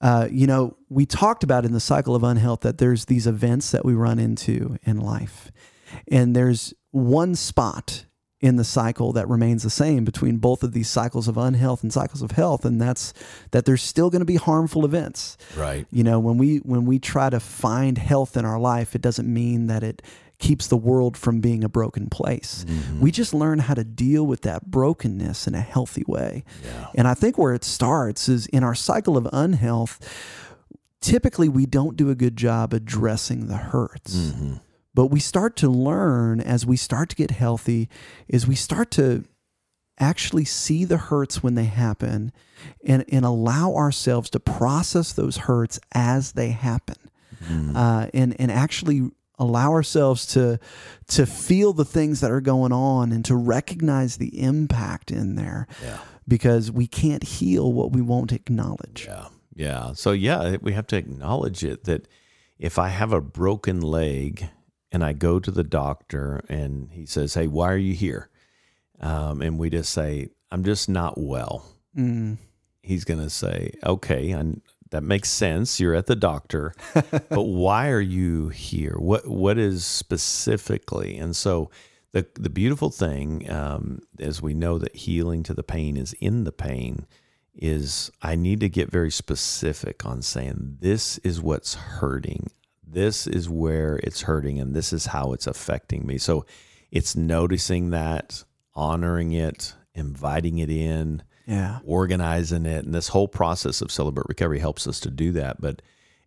uh, 0.00 0.28
you 0.30 0.46
know, 0.46 0.76
we 0.88 1.04
talked 1.06 1.42
about 1.42 1.64
in 1.64 1.72
the 1.72 1.80
cycle 1.80 2.14
of 2.14 2.22
unhealth 2.22 2.60
that 2.60 2.78
there's 2.78 3.06
these 3.06 3.26
events 3.26 3.70
that 3.72 3.84
we 3.84 3.94
run 3.94 4.18
into 4.18 4.78
in 4.84 5.00
life. 5.00 5.50
And 6.10 6.36
there's 6.36 6.72
one 6.92 7.34
spot 7.34 8.04
in 8.40 8.54
the 8.56 8.62
cycle 8.64 9.12
that 9.12 9.28
remains 9.28 9.64
the 9.64 9.70
same 9.70 10.04
between 10.04 10.36
both 10.36 10.62
of 10.62 10.72
these 10.72 10.88
cycles 10.88 11.26
of 11.26 11.36
unhealth 11.36 11.82
and 11.82 11.92
cycles 11.92 12.22
of 12.22 12.30
health 12.30 12.64
and 12.64 12.80
that's 12.80 13.12
that 13.50 13.64
there's 13.64 13.82
still 13.82 14.10
going 14.10 14.20
to 14.20 14.24
be 14.24 14.36
harmful 14.36 14.84
events 14.84 15.36
Right. 15.56 15.88
you 15.90 16.04
know 16.04 16.20
when 16.20 16.38
we 16.38 16.58
when 16.58 16.84
we 16.84 17.00
try 17.00 17.30
to 17.30 17.40
find 17.40 17.98
health 17.98 18.36
in 18.36 18.44
our 18.44 18.60
life 18.60 18.94
it 18.94 19.02
doesn't 19.02 19.26
mean 19.26 19.66
that 19.66 19.82
it 19.82 20.02
keeps 20.38 20.66
the 20.68 20.76
world 20.76 21.16
from 21.16 21.40
being 21.40 21.64
a 21.64 21.68
broken 21.68 22.08
place 22.08 22.64
we 23.00 23.10
just 23.10 23.34
learn 23.34 23.58
how 23.58 23.74
to 23.74 23.84
deal 23.84 24.24
with 24.26 24.42
that 24.42 24.70
brokenness 24.70 25.46
in 25.46 25.54
a 25.54 25.60
healthy 25.60 26.04
way 26.06 26.44
Yeah. 26.64 26.86
and 26.94 27.08
i 27.08 27.14
think 27.14 27.36
where 27.38 27.54
it 27.54 27.64
starts 27.64 28.28
is 28.28 28.46
in 28.46 28.62
our 28.62 28.74
cycle 28.74 29.16
of 29.16 29.28
unhealth 29.32 29.98
typically 31.00 31.48
we 31.48 31.66
don't 31.66 31.96
do 31.96 32.10
a 32.10 32.14
good 32.14 32.36
job 32.36 32.72
addressing 32.72 33.46
the 33.46 33.56
hurts. 33.56 34.14
Mm-hmm. 34.16 34.54
But 34.94 35.06
we 35.06 35.20
start 35.20 35.54
to 35.58 35.68
learn 35.68 36.40
as 36.40 36.66
we 36.66 36.76
start 36.76 37.08
to 37.10 37.16
get 37.16 37.30
healthy, 37.30 37.88
is 38.26 38.48
we 38.48 38.56
start 38.56 38.90
to 38.92 39.24
actually 40.00 40.44
see 40.44 40.84
the 40.84 40.96
hurts 40.96 41.40
when 41.42 41.54
they 41.54 41.64
happen 41.66 42.32
and, 42.84 43.04
and 43.12 43.24
allow 43.24 43.74
ourselves 43.74 44.28
to 44.30 44.40
process 44.40 45.12
those 45.12 45.36
hurts 45.36 45.78
as 45.92 46.32
they 46.32 46.50
happen. 46.50 46.96
Mm. 47.44 47.76
Uh, 47.76 48.10
and, 48.12 48.34
and 48.40 48.50
actually 48.50 49.10
allow 49.38 49.70
ourselves 49.72 50.26
to 50.26 50.58
to 51.08 51.26
feel 51.26 51.72
the 51.72 51.84
things 51.84 52.20
that 52.20 52.30
are 52.30 52.40
going 52.40 52.72
on 52.72 53.12
and 53.12 53.24
to 53.24 53.34
recognize 53.36 54.16
the 54.16 54.40
impact 54.42 55.10
in 55.10 55.36
there 55.36 55.66
Yeah. 55.82 55.98
because 56.26 56.70
we 56.70 56.86
can't 56.86 57.22
heal 57.24 57.72
what 57.72 57.92
we 57.92 58.00
won't 58.02 58.32
acknowledge. 58.32 59.04
Yeah. 59.06 59.28
Yeah. 59.54 59.92
So, 59.94 60.12
yeah, 60.12 60.56
we 60.60 60.72
have 60.74 60.86
to 60.88 60.96
acknowledge 60.96 61.64
it 61.64 61.84
that 61.84 62.06
if 62.58 62.78
I 62.78 62.88
have 62.88 63.12
a 63.12 63.20
broken 63.20 63.80
leg 63.80 64.48
and 64.92 65.02
I 65.04 65.12
go 65.12 65.38
to 65.40 65.50
the 65.50 65.64
doctor 65.64 66.42
and 66.48 66.90
he 66.92 67.06
says, 67.06 67.34
Hey, 67.34 67.46
why 67.46 67.70
are 67.72 67.76
you 67.76 67.94
here? 67.94 68.28
Um, 69.00 69.42
and 69.42 69.58
we 69.58 69.70
just 69.70 69.92
say, 69.92 70.28
I'm 70.50 70.64
just 70.64 70.88
not 70.88 71.18
well. 71.18 71.64
Mm. 71.96 72.38
He's 72.82 73.04
going 73.04 73.20
to 73.20 73.30
say, 73.30 73.72
Okay, 73.84 74.30
and 74.30 74.60
that 74.90 75.02
makes 75.02 75.30
sense. 75.30 75.80
You're 75.80 75.94
at 75.94 76.06
the 76.06 76.16
doctor, 76.16 76.74
but 76.94 77.44
why 77.44 77.88
are 77.90 78.00
you 78.00 78.48
here? 78.48 78.96
What 78.98 79.26
What 79.26 79.58
is 79.58 79.84
specifically? 79.84 81.16
And 81.16 81.34
so, 81.36 81.70
the 82.12 82.26
the 82.34 82.50
beautiful 82.50 82.90
thing, 82.90 83.50
um, 83.50 84.00
as 84.18 84.40
we 84.40 84.54
know 84.54 84.78
that 84.78 84.96
healing 84.96 85.42
to 85.44 85.54
the 85.54 85.62
pain 85.62 85.96
is 85.96 86.14
in 86.14 86.44
the 86.44 86.52
pain, 86.52 87.06
is 87.54 88.10
I 88.22 88.34
need 88.34 88.60
to 88.60 88.68
get 88.68 88.90
very 88.90 89.10
specific 89.10 90.06
on 90.06 90.22
saying 90.22 90.78
this 90.80 91.18
is 91.18 91.40
what's 91.40 91.74
hurting. 91.74 92.50
This 92.86 93.26
is 93.26 93.50
where 93.50 94.00
it's 94.02 94.22
hurting, 94.22 94.58
and 94.58 94.74
this 94.74 94.92
is 94.92 95.06
how 95.06 95.32
it's 95.32 95.46
affecting 95.46 96.06
me. 96.06 96.18
So, 96.18 96.46
it's 96.90 97.14
noticing 97.14 97.90
that, 97.90 98.44
honoring 98.74 99.32
it, 99.32 99.74
inviting 99.94 100.58
it 100.58 100.70
in 100.70 101.22
Yeah. 101.48 101.78
organizing 101.84 102.66
it 102.66 102.84
and 102.84 102.94
this 102.94 103.08
whole 103.08 103.26
process 103.28 103.80
of 103.80 103.90
celebrate 103.90 104.26
recovery 104.28 104.58
helps 104.60 104.86
us 104.86 105.00
to 105.00 105.10
do 105.10 105.32
that 105.32 105.60
but 105.60 105.80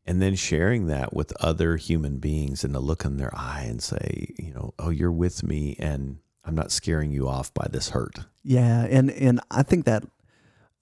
and 0.06 0.20
then 0.22 0.34
sharing 0.36 0.88
that 0.88 1.14
with 1.14 1.32
other 1.40 1.78
human 1.78 2.18
beings 2.18 2.64
and 2.64 2.74
to 2.74 2.80
look 2.80 3.06
in 3.06 3.18
their 3.18 3.32
eye 3.36 3.66
and 3.70 3.82
say 3.84 4.34
you 4.40 4.52
know 4.54 4.74
oh 4.80 4.90
you're 4.90 5.12
with 5.12 5.44
me 5.44 5.76
and 5.80 6.18
i'm 6.44 6.56
not 6.56 6.72
scaring 6.72 7.12
you 7.12 7.28
off 7.30 7.54
by 7.54 7.68
this 7.72 7.90
hurt 7.90 8.18
Yeah, 8.44 8.88
and 8.90 9.12
and 9.12 9.40
I 9.52 9.62
think 9.62 9.86
that 9.86 10.04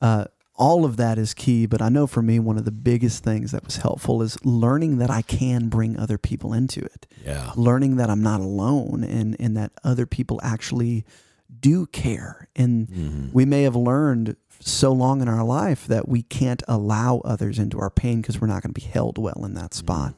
uh, 0.01 0.25
all 0.55 0.85
of 0.85 0.95
that 0.95 1.17
is 1.17 1.33
key. 1.33 1.65
But 1.65 1.81
I 1.81 1.89
know 1.89 2.07
for 2.07 2.21
me, 2.21 2.39
one 2.39 2.57
of 2.57 2.63
the 2.63 2.71
biggest 2.71 3.21
things 3.23 3.51
that 3.51 3.65
was 3.65 3.75
helpful 3.77 4.21
is 4.21 4.37
learning 4.45 4.99
that 4.99 5.09
I 5.11 5.21
can 5.21 5.67
bring 5.67 5.97
other 5.99 6.17
people 6.17 6.53
into 6.53 6.79
it. 6.81 7.05
yeah 7.25 7.51
Learning 7.57 7.97
that 7.97 8.09
I'm 8.09 8.23
not 8.23 8.39
alone, 8.39 9.03
and 9.03 9.35
and 9.39 9.57
that 9.57 9.71
other 9.83 10.05
people 10.05 10.39
actually 10.41 11.03
do 11.59 11.85
care. 11.87 12.47
And 12.55 12.87
Mhm. 12.87 13.33
we 13.33 13.45
may 13.45 13.63
have 13.63 13.75
learned 13.75 14.35
so 14.61 14.91
long 14.91 15.21
in 15.21 15.27
our 15.29 15.43
life 15.43 15.87
that 15.87 16.07
we 16.09 16.21
can't 16.21 16.63
allow 16.67 17.19
others 17.19 17.57
into 17.59 17.79
our 17.79 17.89
pain 17.89 18.21
because 18.21 18.39
we're 18.41 18.47
not 18.47 18.61
going 18.61 18.73
to 18.73 18.79
be 18.81 18.85
held 18.87 19.17
well 19.17 19.43
in 19.45 19.53
that 19.53 19.73
spot. 19.73 20.15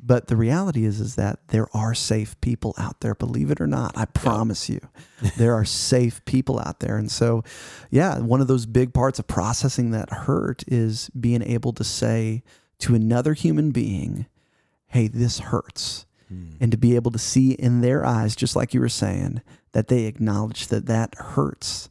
But 0.00 0.28
the 0.28 0.36
reality 0.36 0.84
is 0.84 1.00
is 1.00 1.16
that 1.16 1.40
there 1.48 1.66
are 1.74 1.92
safe 1.92 2.40
people 2.40 2.72
out 2.78 3.00
there, 3.00 3.14
believe 3.16 3.50
it 3.50 3.60
or 3.60 3.66
not. 3.66 3.98
I 3.98 4.04
promise 4.04 4.68
you. 4.68 4.80
there 5.36 5.54
are 5.54 5.64
safe 5.64 6.24
people 6.24 6.60
out 6.60 6.78
there. 6.80 6.96
And 6.96 7.10
so, 7.10 7.42
yeah, 7.90 8.18
one 8.20 8.40
of 8.40 8.46
those 8.46 8.64
big 8.64 8.94
parts 8.94 9.18
of 9.18 9.26
processing 9.26 9.90
that 9.90 10.10
hurt 10.10 10.62
is 10.68 11.10
being 11.18 11.42
able 11.42 11.72
to 11.72 11.82
say 11.84 12.44
to 12.78 12.94
another 12.94 13.34
human 13.34 13.70
being, 13.72 14.26
"Hey, 14.86 15.08
this 15.08 15.38
hurts." 15.40 16.04
and 16.60 16.70
to 16.70 16.76
be 16.76 16.94
able 16.94 17.10
to 17.10 17.18
see 17.18 17.52
in 17.52 17.80
their 17.80 18.04
eyes, 18.04 18.36
just 18.36 18.54
like 18.54 18.74
you 18.74 18.80
were 18.80 18.88
saying, 18.90 19.40
that 19.72 19.88
they 19.88 20.04
acknowledge 20.04 20.68
that 20.68 20.86
that 20.86 21.14
hurts, 21.16 21.88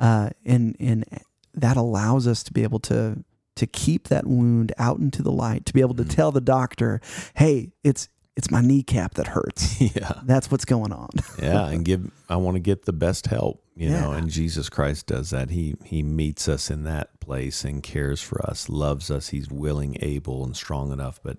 uh, 0.00 0.30
and 0.44 0.76
and 0.78 1.04
that 1.54 1.76
allows 1.76 2.26
us 2.26 2.42
to 2.44 2.52
be 2.52 2.62
able 2.62 2.80
to 2.80 3.24
to 3.56 3.66
keep 3.66 4.08
that 4.08 4.26
wound 4.26 4.72
out 4.78 4.98
into 4.98 5.22
the 5.22 5.30
light, 5.30 5.64
to 5.66 5.72
be 5.72 5.80
able 5.80 5.94
to 5.94 6.04
tell 6.04 6.32
the 6.32 6.40
doctor, 6.40 7.00
"Hey, 7.34 7.72
it's 7.82 8.08
it's 8.36 8.50
my 8.50 8.60
kneecap 8.60 9.14
that 9.14 9.28
hurts. 9.28 9.80
yeah. 9.96 10.20
That's 10.24 10.50
what's 10.50 10.64
going 10.64 10.92
on." 10.92 11.10
yeah 11.38 11.68
and 11.68 11.84
give 11.84 12.10
i 12.28 12.36
want 12.36 12.56
to 12.56 12.60
get 12.60 12.84
the 12.84 12.92
best 12.92 13.26
help 13.26 13.62
you 13.74 13.90
know 13.90 14.12
and 14.12 14.30
jesus 14.30 14.68
christ 14.68 15.06
does 15.06 15.30
that. 15.30 15.50
He 15.50 15.74
he 15.84 16.02
meets 16.02 16.48
us 16.48 16.70
in 16.70 16.84
that 16.84 17.20
place 17.20 17.64
and 17.64 17.82
cares 17.82 18.20
for 18.20 18.44
us 18.44 18.68
loves 18.68 19.10
us. 19.10 19.28
He's 19.28 19.50
willing 19.50 19.96
able 20.00 20.44
and 20.44 20.56
strong 20.56 20.92
enough 20.92 21.20
but 21.22 21.38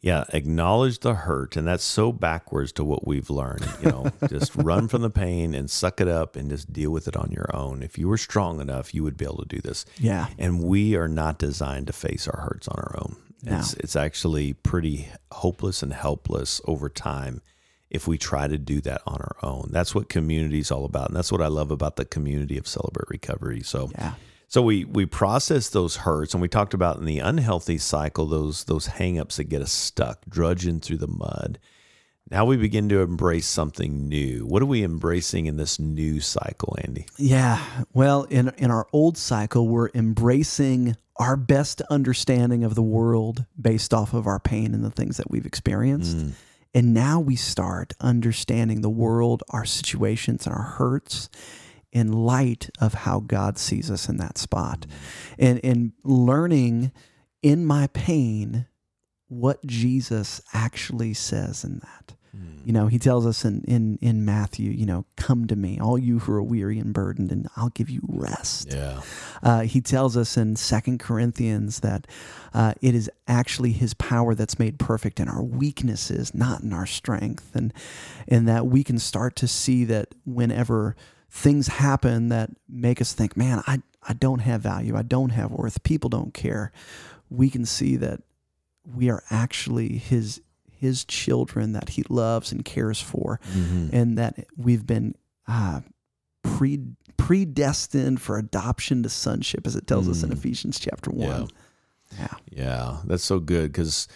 yeah 0.00 0.24
acknowledge 0.32 1.00
the 1.00 1.14
hurt 1.14 1.56
and 1.56 1.66
that's 1.66 1.84
so 1.84 2.10
backwards 2.12 2.72
to 2.72 2.84
what 2.84 3.06
we've 3.06 3.30
learned 3.30 3.66
you 3.82 3.90
know 3.90 4.06
just 4.28 4.54
run 4.56 4.88
from 4.88 5.02
the 5.02 5.10
pain 5.10 5.54
and 5.54 5.70
suck 5.70 6.00
it 6.00 6.08
up 6.08 6.36
and 6.36 6.50
just 6.50 6.72
deal 6.72 6.90
with 6.90 7.06
it 7.06 7.16
on 7.16 7.30
your 7.30 7.48
own 7.54 7.82
if 7.82 7.98
you 7.98 8.08
were 8.08 8.18
strong 8.18 8.60
enough 8.60 8.94
you 8.94 9.02
would 9.02 9.16
be 9.16 9.24
able 9.24 9.38
to 9.38 9.48
do 9.48 9.60
this 9.60 9.84
yeah, 9.98 10.28
and 10.38 10.62
we 10.62 10.96
are 10.96 11.08
not 11.08 11.38
designed 11.38 11.86
to 11.88 11.92
face 11.92 12.26
our 12.26 12.40
hurts 12.40 12.68
on 12.68 12.76
our 12.78 12.96
own. 12.98 13.16
No. 13.42 13.58
It's 13.58 13.74
it's 13.74 13.96
actually 13.96 14.54
pretty 14.54 15.08
hopeless 15.32 15.82
and 15.82 15.92
helpless 15.92 16.60
over 16.66 16.88
time 16.88 17.42
if 17.90 18.06
we 18.06 18.18
try 18.18 18.46
to 18.46 18.58
do 18.58 18.80
that 18.82 19.02
on 19.06 19.20
our 19.20 19.36
own. 19.42 19.68
That's 19.70 19.94
what 19.94 20.08
community 20.08 20.58
is 20.58 20.70
all 20.70 20.84
about, 20.84 21.08
and 21.08 21.16
that's 21.16 21.32
what 21.32 21.42
I 21.42 21.48
love 21.48 21.70
about 21.70 21.96
the 21.96 22.04
community 22.04 22.56
of 22.58 22.66
Celebrate 22.66 23.08
Recovery. 23.08 23.62
So. 23.62 23.90
yeah, 23.94 24.14
So 24.50 24.62
we 24.62 24.84
we 24.84 25.06
process 25.06 25.68
those 25.68 25.98
hurts, 25.98 26.34
and 26.34 26.42
we 26.42 26.48
talked 26.48 26.74
about 26.74 26.98
in 26.98 27.04
the 27.04 27.20
unhealthy 27.20 27.78
cycle 27.78 28.26
those 28.26 28.64
those 28.64 28.88
hangups 28.88 29.36
that 29.36 29.44
get 29.44 29.62
us 29.62 29.70
stuck, 29.70 30.26
drudging 30.28 30.80
through 30.80 30.96
the 30.96 31.06
mud. 31.06 31.60
Now 32.28 32.44
we 32.44 32.56
begin 32.56 32.88
to 32.88 33.00
embrace 33.00 33.46
something 33.46 34.08
new. 34.08 34.44
What 34.44 34.60
are 34.60 34.66
we 34.66 34.82
embracing 34.82 35.46
in 35.46 35.56
this 35.56 35.78
new 35.78 36.20
cycle, 36.20 36.76
Andy? 36.84 37.06
yeah. 37.16 37.64
Well, 37.92 38.24
in 38.24 38.48
in 38.58 38.72
our 38.72 38.88
old 38.92 39.16
cycle, 39.16 39.68
we're 39.68 39.90
embracing 39.94 40.96
our 41.14 41.36
best 41.36 41.80
understanding 41.82 42.64
of 42.64 42.74
the 42.74 42.82
world 42.82 43.44
based 43.60 43.94
off 43.94 44.14
of 44.14 44.26
our 44.26 44.40
pain 44.40 44.74
and 44.74 44.84
the 44.84 44.90
things 44.90 45.16
that 45.18 45.30
we've 45.30 45.46
experienced. 45.46 46.16
Mm. 46.16 46.32
And 46.74 46.92
now 46.92 47.20
we 47.20 47.36
start 47.36 47.92
understanding 48.00 48.80
the 48.80 48.90
world, 48.90 49.44
our 49.50 49.64
situations, 49.64 50.44
and 50.44 50.54
our 50.56 50.62
hurts 50.62 51.28
in 51.92 52.12
light 52.12 52.70
of 52.80 52.94
how 52.94 53.20
God 53.20 53.58
sees 53.58 53.90
us 53.90 54.08
in 54.08 54.16
that 54.18 54.38
spot. 54.38 54.86
And, 55.38 55.60
and 55.64 55.92
learning 56.04 56.92
in 57.42 57.64
my 57.64 57.88
pain 57.88 58.66
what 59.28 59.64
Jesus 59.64 60.40
actually 60.52 61.14
says 61.14 61.64
in 61.64 61.80
that. 61.80 62.14
You 62.64 62.72
know, 62.72 62.86
he 62.88 62.98
tells 62.98 63.26
us 63.26 63.44
in, 63.44 63.64
in, 63.64 63.98
in 64.02 64.24
Matthew, 64.24 64.70
you 64.70 64.84
know, 64.84 65.06
come 65.16 65.46
to 65.46 65.56
me, 65.56 65.78
all 65.80 65.98
you 65.98 66.20
who 66.20 66.32
are 66.32 66.42
weary 66.42 66.78
and 66.78 66.92
burdened, 66.92 67.32
and 67.32 67.48
I'll 67.56 67.70
give 67.70 67.88
you 67.88 68.00
rest. 68.06 68.72
Yeah. 68.72 69.00
Uh, 69.42 69.62
he 69.62 69.80
tells 69.80 70.16
us 70.16 70.36
in 70.36 70.56
Second 70.56 71.00
Corinthians 71.00 71.80
that 71.80 72.06
uh, 72.52 72.74
it 72.82 72.94
is 72.94 73.10
actually 73.26 73.72
His 73.72 73.94
power 73.94 74.34
that's 74.34 74.58
made 74.58 74.78
perfect 74.78 75.18
in 75.18 75.28
our 75.28 75.42
weaknesses, 75.42 76.34
not 76.34 76.60
in 76.60 76.72
our 76.72 76.86
strength, 76.86 77.56
and 77.56 77.72
and 78.28 78.46
that 78.46 78.66
we 78.66 78.84
can 78.84 78.98
start 78.98 79.36
to 79.36 79.48
see 79.48 79.84
that 79.86 80.14
whenever 80.24 80.96
things 81.30 81.68
happen 81.68 82.28
that 82.28 82.50
make 82.68 83.00
us 83.00 83.12
think, 83.12 83.36
man, 83.36 83.62
I 83.66 83.82
I 84.02 84.14
don't 84.14 84.38
have 84.40 84.62
value, 84.62 84.96
I 84.96 85.02
don't 85.02 85.30
have 85.30 85.50
worth, 85.52 85.82
people 85.82 86.08
don't 86.10 86.32
care, 86.34 86.72
we 87.28 87.50
can 87.50 87.66
see 87.66 87.96
that 87.96 88.22
we 88.84 89.10
are 89.10 89.22
actually 89.30 89.98
His 89.98 90.40
His 90.70 91.04
children 91.04 91.72
that 91.72 91.90
He 91.90 92.04
loves 92.08 92.50
and 92.52 92.64
cares 92.64 93.00
for, 93.00 93.38
Mhm. 93.54 93.90
and 93.92 94.16
that 94.18 94.46
we've 94.56 94.86
been 94.86 95.14
uh, 95.46 95.80
pre 96.42 96.80
predestined 97.18 98.20
for 98.20 98.38
adoption 98.38 99.02
to 99.02 99.08
sonship, 99.08 99.66
as 99.66 99.76
it 99.76 99.86
tells 99.86 100.08
us 100.08 100.22
in 100.22 100.30
Mm. 100.30 100.32
Ephesians 100.32 100.78
chapter 100.80 101.10
one. 101.10 101.48
Yeah, 102.18 102.26
Yeah, 102.50 102.96
that's 103.04 103.22
so 103.22 103.38
good 103.38 103.70
because 103.70 104.08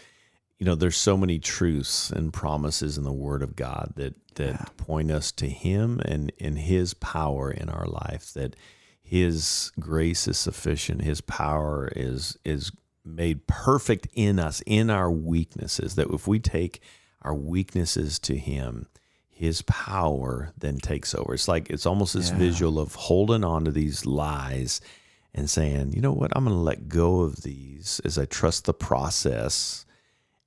you 0.59 0.67
know 0.67 0.75
there's 0.75 0.97
so 0.97 1.17
many 1.17 1.39
truths 1.39 2.11
and 2.11 2.33
promises 2.33 2.97
in 2.97 3.05
the 3.05 3.13
Word 3.13 3.43
of 3.43 3.57
God 3.57 3.93
that 3.97 4.15
that 4.37 4.53
Yeah. 4.53 4.65
point 4.77 5.11
us 5.11 5.33
to 5.33 5.49
Him 5.49 6.01
and 6.05 6.33
and 6.41 6.59
His 6.59 6.95
power 6.95 7.51
in 7.51 7.69
our 7.69 7.87
life. 7.87 8.33
That 8.35 8.57
His 9.03 9.71
grace 9.79 10.27
is 10.29 10.39
sufficient. 10.39 11.03
His 11.03 11.21
power 11.21 11.91
is 11.95 12.39
is 12.45 12.73
made 13.05 13.47
perfect 13.47 14.07
in 14.15 14.39
us 14.39 14.63
in 14.67 14.91
our 14.91 15.11
weaknesses. 15.11 15.95
That 15.97 16.09
if 16.11 16.27
we 16.27 16.39
take 16.39 16.81
our 17.23 17.35
weaknesses 17.35 18.19
to 18.21 18.37
Him. 18.37 18.87
His 19.37 19.63
power 19.63 20.53
then 20.57 20.79
takes 20.79 21.13
over. 21.13 21.35
It's 21.35 21.49
like 21.49 21.69
it's 21.69 21.87
almost 21.87 22.15
this 22.15 22.31
Yeah. 22.31 22.39
visual 22.39 22.79
of 22.79 22.95
holding 22.95 23.43
on 23.43 23.65
to 23.65 23.73
these 23.73 24.07
lies 24.07 24.81
and 25.35 25.51
saying, 25.51 25.93
you 25.93 26.01
know 26.01 26.13
what, 26.13 26.31
I'm 26.37 26.45
going 26.45 26.55
to 26.57 26.63
let 26.63 26.89
go 26.89 27.23
of 27.23 27.43
these 27.43 28.01
as 28.05 28.17
I 28.17 28.27
trust 28.27 28.65
the 28.67 28.73
process 28.73 29.85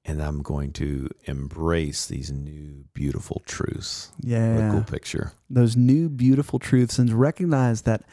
and 0.07 0.23
I'm 0.23 0.41
going 0.41 0.71
to 0.73 1.09
embrace 1.25 2.07
these 2.07 2.31
new 2.31 2.85
beautiful 2.93 3.41
truths. 3.45 4.11
What 4.21 4.31
a 4.31 4.31
yeah. 4.31 4.71
cool 4.71 4.83
picture. 4.83 5.33
Those 5.49 5.75
new 5.75 6.09
beautiful 6.09 6.57
truths, 6.59 6.97
and 6.97 7.11
recognize 7.11 7.83
that 7.83 8.03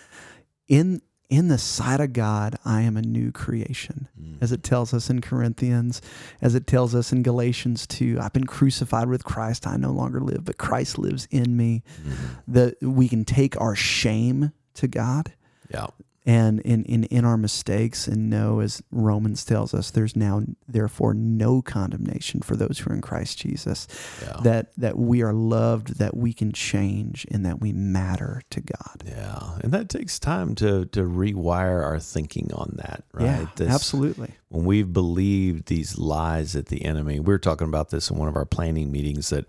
in 0.69 1.01
in 1.31 1.49
the 1.49 1.59
sight 1.59 2.01
of 2.01 2.13
God, 2.13 2.57
I 2.65 2.83
am 2.83 2.97
a 2.97 3.03
new 3.03 3.33
creation. 3.33 4.09
Mm. 4.21 4.43
As 4.43 4.53
it 4.53 4.63
tells 4.63 4.93
us 4.93 5.09
in 5.09 5.21
Corinthians, 5.23 6.03
as 6.43 6.55
it 6.55 6.67
tells 6.67 6.95
us 6.95 7.13
in 7.13 7.23
Galatians 7.23 7.87
2, 7.87 8.19
I've 8.21 8.33
been 8.35 8.47
crucified 8.47 9.09
with 9.09 9.25
Christ. 9.25 9.67
I 9.67 9.77
no 9.77 9.91
longer 9.91 10.21
live, 10.21 10.45
but 10.45 10.59
Christ 10.59 10.99
lives 10.99 11.27
in 11.31 11.57
me. 11.57 11.83
Mhm. 12.07 12.15
That 12.47 12.83
we 12.83 13.09
can 13.09 13.25
take 13.25 13.59
our 13.61 13.75
shame 13.75 14.53
to 14.75 14.87
God 14.87 15.33
Yeah. 15.71 15.87
And 16.27 16.61
in, 16.61 16.85
in, 16.85 17.05
in 17.05 17.25
our 17.27 17.37
mistakes 17.37 18.09
and 18.09 18.31
know, 18.31 18.61
as 18.61 18.83
Romans 18.91 19.45
tells 19.45 19.75
us, 19.75 19.91
there's 19.91 20.17
now 20.17 20.43
therefore 20.67 21.13
no 21.13 21.61
condemnation 21.61 22.41
for 22.41 22.57
those 22.57 22.79
who 22.79 22.91
are 22.91 22.95
in 22.95 23.03
Christ 23.03 23.39
Jesus. 23.39 23.87
Yeah. 24.23 24.41
That 24.43 24.73
that 24.79 24.97
we 24.99 25.23
are 25.23 25.35
loved, 25.35 25.99
that 25.99 26.17
we 26.17 26.33
can 26.33 26.53
change, 26.53 27.27
and 27.31 27.45
that 27.45 27.61
we 27.61 27.73
matter 27.73 28.41
to 28.51 28.61
God. 28.63 29.03
yeah. 29.07 29.59
And 29.63 29.71
that 29.73 29.89
takes 29.91 30.19
time 30.19 30.55
to 30.57 30.87
to 30.87 31.03
rewire 31.03 31.85
our 31.85 31.99
thinking 32.01 32.51
on 32.55 32.73
that, 32.77 33.05
right? 33.13 33.25
Yeah, 33.25 33.47
This- 33.57 33.69
absolutely. 33.75 34.31
when 34.49 34.65
we've 34.65 34.93
believed 34.93 35.67
these 35.67 35.99
lies 35.99 36.57
at 36.57 36.67
the 36.67 36.85
enemy, 36.85 37.21
we 37.21 37.33
were 37.35 37.39
talking 37.39 37.69
about 37.69 37.91
this 37.91 38.11
in 38.11 38.17
one 38.17 38.29
of 38.29 38.37
our 38.37 38.47
planning 38.47 38.91
meetings 38.91 39.29
that 39.29 39.45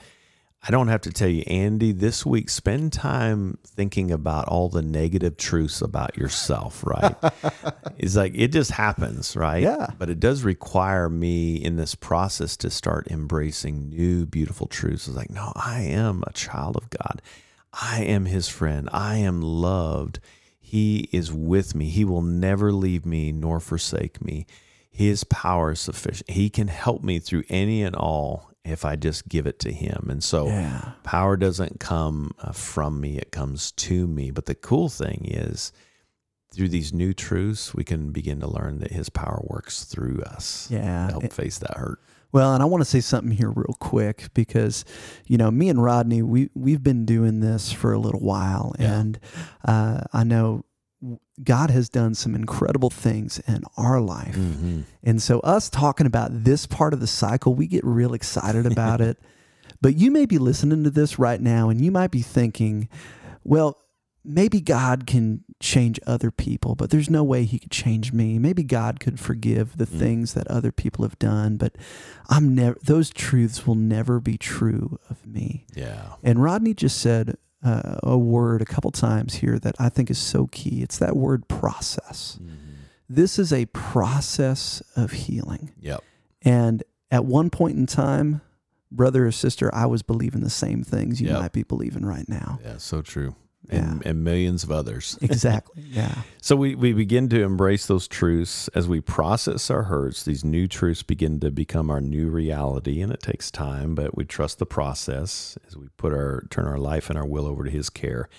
I 0.68 0.72
don't 0.72 0.88
have 0.88 1.02
to 1.02 1.12
tell 1.12 1.30
you, 1.30 1.44
Andy, 1.46 1.92
this 1.92 2.26
week, 2.26 2.50
spend 2.50 2.92
time 2.92 3.60
thinking 3.64 4.10
about 4.10 4.48
all 4.48 4.68
the 4.68 4.82
negative 4.82 5.38
truths 5.38 5.80
about 5.80 6.18
yourself, 6.18 6.84
right? 6.84 7.16
it's 8.00 8.16
like 8.16 8.32
it 8.34 8.48
just 8.48 8.72
happens, 8.72 9.36
right? 9.36 9.62
Yeah. 9.62 9.88
But 10.00 10.10
it 10.10 10.20
does 10.20 10.42
require 10.42 11.08
me 11.08 11.56
in 11.56 11.76
this 11.76 11.94
process 11.94 12.58
to 12.58 12.72
start 12.72 13.08
embracing 13.12 13.90
new, 13.90 14.26
beautiful 14.26 14.66
truths. 14.66 15.08
It's 15.08 15.16
like, 15.16 15.30
no, 15.30 15.54
I 15.56 15.82
am 15.82 16.24
a 16.26 16.34
child 16.34 16.78
of 16.78 16.90
God. 16.90 17.22
I 17.72 18.02
am 18.04 18.26
his 18.26 18.50
friend. 18.50 18.90
I 18.92 19.18
am 19.18 19.44
loved. 19.44 20.20
He 20.60 21.10
is 21.12 21.32
with 21.32 21.76
me. 21.76 21.90
He 21.90 22.04
will 22.04 22.24
never 22.24 22.72
leave 22.72 23.06
me 23.06 23.32
nor 23.32 23.60
forsake 23.60 24.20
me. 24.20 24.48
His 24.90 25.26
power 25.26 25.74
is 25.74 25.82
sufficient. 25.82 26.32
He 26.32 26.50
can 26.50 26.70
help 26.70 27.04
me 27.04 27.20
through 27.20 27.44
any 27.50 27.84
and 27.84 27.96
all 27.96 28.55
if 28.66 28.84
I 28.84 28.96
just 28.96 29.30
give 29.30 29.46
it 29.48 29.60
to 29.60 29.72
him. 29.72 30.08
And 30.10 30.24
so 30.24 30.48
Yeah. 30.48 30.92
power 31.04 31.38
doesn't 31.38 31.80
come 31.80 32.32
uh, 32.42 32.52
from 32.52 33.00
me, 33.00 33.18
it 33.18 33.32
comes 33.32 33.72
to 33.74 34.08
me. 34.08 34.32
But 34.32 34.46
the 34.48 34.56
cool 34.56 34.90
thing 34.90 35.26
is, 35.26 35.72
through 36.54 36.70
these 36.70 36.94
new 36.94 37.14
truths, 37.14 37.74
we 37.76 37.84
can 37.84 38.12
begin 38.12 38.40
to 38.40 38.48
learn 38.48 38.80
that 38.80 38.92
his 38.92 39.10
power 39.10 39.42
works 39.44 39.84
through 39.84 40.22
us 40.24 40.68
Yeah. 40.72 41.08
to 41.08 41.12
help 41.14 41.34
face 41.34 41.58
that 41.60 41.78
hurt. 41.78 42.00
Well, 42.32 42.54
and 42.54 42.62
I 42.62 42.66
want 42.66 42.82
to 42.82 42.86
say 42.90 43.00
something 43.02 43.32
here 43.32 43.50
real 43.50 43.76
quick 43.80 44.34
because, 44.34 44.84
you 45.26 45.38
know, 45.38 45.52
me 45.52 45.70
and 45.70 45.82
Rodney, 45.82 46.22
we 46.22 46.50
we've 46.54 46.84
been 46.84 47.06
doing 47.06 47.40
this 47.40 47.72
for 47.72 47.94
a 47.94 48.00
little 48.00 48.20
while, 48.20 48.74
Yeah. 48.80 49.00
and 49.00 49.20
uh, 49.66 50.02
I 50.12 50.24
know 50.26 50.66
God 51.44 51.70
has 51.72 51.90
done 51.90 52.14
some 52.16 52.36
incredible 52.36 52.90
things 52.90 53.40
in 53.48 53.64
our 53.78 54.00
life, 54.02 54.36
Mm-hmm. 54.36 54.82
and 55.04 55.22
so 55.22 55.40
us 55.42 55.70
talking 55.70 56.08
about 56.08 56.30
this 56.44 56.66
part 56.66 56.94
of 56.94 57.00
the 57.00 57.08
cycle, 57.08 57.54
we 57.56 57.68
get 57.68 57.84
real 57.86 58.14
excited 58.14 58.66
about 58.66 59.02
it. 59.02 59.18
But 59.82 59.98
you 59.98 60.10
may 60.10 60.26
be 60.26 60.38
listening 60.38 60.84
to 60.86 60.90
this 60.90 61.20
right 61.20 61.40
now, 61.42 61.70
and 61.70 61.82
you 61.82 61.92
might 61.92 62.12
be 62.12 62.22
thinking, 62.22 62.88
well. 63.44 63.78
Maybe 64.28 64.60
God 64.60 65.06
can 65.06 65.44
change 65.60 66.00
other 66.08 66.32
people, 66.32 66.74
but 66.74 66.90
there's 66.90 67.12
no 67.12 67.24
way 67.24 67.44
he 67.44 67.60
could 67.60 67.70
change 67.70 68.12
me. 68.12 68.40
Maybe 68.40 68.64
God 68.64 69.00
could 69.00 69.20
forgive 69.20 69.78
the 69.78 69.86
Mm. 69.86 70.00
things 70.00 70.34
that 70.34 70.48
other 70.48 70.72
people 70.72 71.06
have 71.06 71.20
done, 71.20 71.58
but 71.58 71.76
I'm 72.28 72.56
never 72.56 72.76
those 72.84 73.12
truths 73.12 73.68
will 73.68 73.76
never 73.76 74.20
be 74.20 74.36
true 74.36 74.98
of 75.12 75.28
me. 75.28 75.68
Yeah. 75.76 76.14
And 76.24 76.42
Rodney 76.42 76.74
just 76.74 76.98
said 76.98 77.38
uh, 77.66 78.00
a 78.04 78.18
word 78.18 78.62
a 78.62 78.66
couple 78.66 78.92
times 78.92 79.36
here 79.36 79.58
that 79.60 79.76
I 79.80 79.90
think 79.90 80.10
is 80.12 80.18
so 80.20 80.48
key. 80.48 80.82
It's 80.82 80.98
that 81.00 81.16
word 81.18 81.48
process. 81.48 82.38
Mhm. 82.42 82.50
This 83.10 83.38
is 83.40 83.52
a 83.52 83.66
process 83.68 84.82
of 84.96 85.12
healing. 85.12 85.72
Yep. 85.80 86.04
And 86.44 86.84
at 87.12 87.26
one 87.26 87.50
point 87.50 87.78
in 87.78 87.86
time, 87.86 88.42
brother 88.92 89.26
or 89.28 89.32
sister, 89.32 89.74
I 89.74 89.86
was 89.88 90.04
believing 90.04 90.42
the 90.42 90.50
same 90.50 90.84
things 90.84 91.20
you 91.22 91.28
Yep. 91.30 91.40
might 91.40 91.52
be 91.54 91.64
believing 91.64 92.06
right 92.06 92.28
now. 92.30 92.60
Yeah. 92.64 92.78
So 92.78 93.02
true. 93.02 93.36
And, 93.70 94.06
and 94.06 94.24
millions 94.24 94.64
of 94.64 94.72
others. 94.72 95.18
Exactly. 95.26 95.84
Yeah. 95.90 96.22
So 96.42 96.56
we, 96.56 96.76
we 96.76 96.94
begin 96.94 97.30
to 97.30 97.42
embrace 97.42 97.88
those 97.88 98.08
truths 98.08 98.68
as 98.70 98.88
we 98.88 99.02
process 99.02 99.70
our 99.70 99.84
hurts. 99.84 100.24
These 100.24 100.44
new 100.44 100.68
truths 100.68 101.04
begin 101.04 101.40
to 101.42 101.52
become 101.52 101.90
our 101.90 102.00
new 102.00 102.30
reality, 102.30 103.02
and 103.02 103.12
it 103.12 103.22
takes 103.22 103.52
time, 103.52 103.96
but 103.96 104.16
we 104.16 104.24
trust 104.24 104.60
the 104.60 104.66
process 104.66 105.58
as 105.68 105.76
we 105.76 105.88
put 105.98 106.14
our 106.14 106.46
turn 106.50 106.68
our 106.68 106.78
life 106.78 107.10
and 107.10 107.18
our 107.18 107.26
will 107.26 107.48
over 107.48 107.64
to 107.64 107.72
His 107.72 107.90
care, 107.90 108.30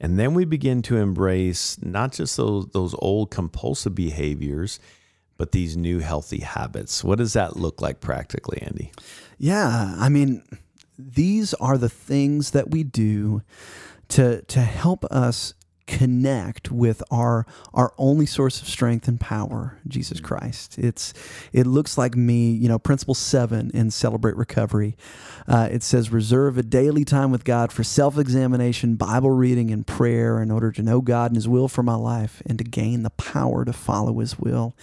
and 0.00 0.18
then 0.18 0.34
we 0.34 0.44
begin 0.44 0.82
to 0.82 0.96
embrace 0.96 1.80
not 1.82 2.12
just 2.12 2.36
those 2.36 2.66
those 2.68 2.94
old 2.98 3.30
compulsive 3.30 3.94
behaviors, 3.94 4.80
but 5.36 5.52
these 5.52 5.76
new 5.76 6.00
healthy 6.00 6.40
habits. 6.40 7.04
What 7.04 7.18
does 7.18 7.34
that 7.34 7.56
look 7.56 7.80
like 7.80 8.00
practically, 8.00 8.60
Andy? 8.62 8.92
Yeah, 9.38 9.94
I 9.98 10.08
mean, 10.08 10.42
these 10.98 11.54
are 11.54 11.78
the 11.78 11.88
things 11.88 12.50
that 12.50 12.70
we 12.70 12.82
do 12.82 13.42
to 14.10 14.42
to 14.42 14.60
help 14.60 15.04
us 15.06 15.54
connect 15.90 16.70
with 16.70 17.02
our 17.10 17.44
our 17.74 17.92
only 17.98 18.24
source 18.24 18.62
of 18.62 18.68
strength 18.68 19.08
and 19.08 19.18
power, 19.18 19.78
Jesus 19.88 20.20
Christ. 20.20 20.78
It's 20.78 21.12
it 21.52 21.66
looks 21.66 21.98
like 21.98 22.14
me, 22.16 22.52
you 22.52 22.68
know, 22.68 22.78
principle 22.78 23.14
seven 23.14 23.70
in 23.74 23.90
Celebrate 23.90 24.36
Recovery. 24.36 24.96
Uh, 25.48 25.68
it 25.70 25.82
says 25.82 26.12
reserve 26.12 26.56
a 26.56 26.62
daily 26.62 27.04
time 27.04 27.32
with 27.32 27.44
God 27.44 27.72
for 27.72 27.82
self 27.82 28.18
examination, 28.18 28.94
Bible 28.94 29.30
reading, 29.30 29.72
and 29.72 29.84
prayer 29.84 30.40
in 30.40 30.52
order 30.52 30.70
to 30.70 30.82
know 30.82 31.00
God 31.00 31.32
and 31.32 31.36
His 31.36 31.48
will 31.48 31.66
for 31.66 31.82
my 31.82 31.96
life 31.96 32.40
and 32.46 32.56
to 32.58 32.64
gain 32.64 33.02
the 33.02 33.10
power 33.10 33.64
to 33.64 33.72
follow 33.72 34.20
His 34.20 34.38
will. 34.38 34.76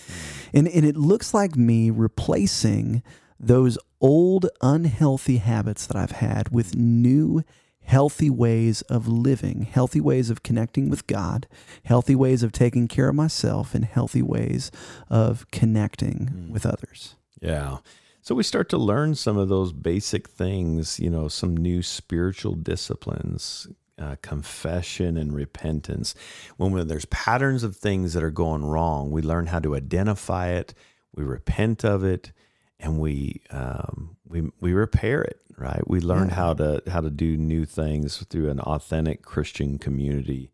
And 0.54 0.68
and 0.68 0.86
it 0.86 0.98
looks 0.98 1.34
like 1.34 1.56
me 1.56 1.90
replacing 1.90 3.02
those 3.40 3.78
old 4.02 4.48
unhealthy 4.62 5.38
habits 5.38 5.88
that 5.88 5.96
I've 5.96 6.12
had 6.12 6.50
with 6.50 6.76
new 6.76 7.44
healthy 7.88 8.30
ways 8.30 8.82
of 8.84 9.08
living, 9.08 9.62
healthy 9.62 10.02
ways 10.02 10.30
of 10.30 10.44
connecting 10.44 10.90
with 10.90 11.08
God, 11.08 11.48
healthy 11.86 12.16
ways 12.16 12.44
of 12.44 12.52
taking 12.52 12.88
care 12.90 13.08
of 13.08 13.16
myself, 13.16 13.74
and 13.74 13.86
healthy 13.86 14.22
ways 14.22 14.72
of 15.10 15.50
connecting 15.52 16.50
with 16.52 16.66
others. 16.66 17.16
Yeah. 17.42 17.78
So 18.22 18.36
we 18.36 18.44
start 18.44 18.68
to 18.70 18.78
learn 18.78 19.16
some 19.16 19.38
of 19.38 19.48
those 19.48 19.72
basic 19.72 20.28
things, 20.28 21.00
you 21.00 21.10
know, 21.10 21.30
some 21.30 21.56
new 21.56 21.82
spiritual 21.82 22.56
disciplines, 22.56 23.68
uh, 23.98 24.18
confession 24.22 25.16
and 25.16 25.34
repentance. 25.34 26.14
When 26.58 26.74
we- 26.74 26.84
there's 26.84 27.06
patterns 27.06 27.64
of 27.64 27.78
things 27.78 28.12
that 28.14 28.24
are 28.24 28.32
going 28.32 28.66
wrong, 28.66 29.12
we 29.12 29.22
learn 29.22 29.48
how 29.48 29.60
to 29.60 29.78
identify 29.78 30.50
it, 30.50 30.74
we 31.16 31.24
repent 31.24 31.86
of 31.86 32.04
it, 32.04 32.34
and 32.80 33.00
we 33.00 33.42
um, 33.50 34.18
we 34.28 34.50
we 34.60 34.74
repair 34.74 35.22
it. 35.22 35.40
Right? 35.58 35.82
We 35.88 36.00
learn 36.00 36.28
Yeah. 36.30 36.36
how 36.36 36.54
to 36.56 36.84
how 36.88 37.02
to 37.02 37.10
do 37.10 37.36
new 37.38 37.66
things 37.66 38.18
through 38.30 38.50
an 38.50 38.60
authentic 38.60 39.24
Christian 39.24 39.80
community. 39.80 40.52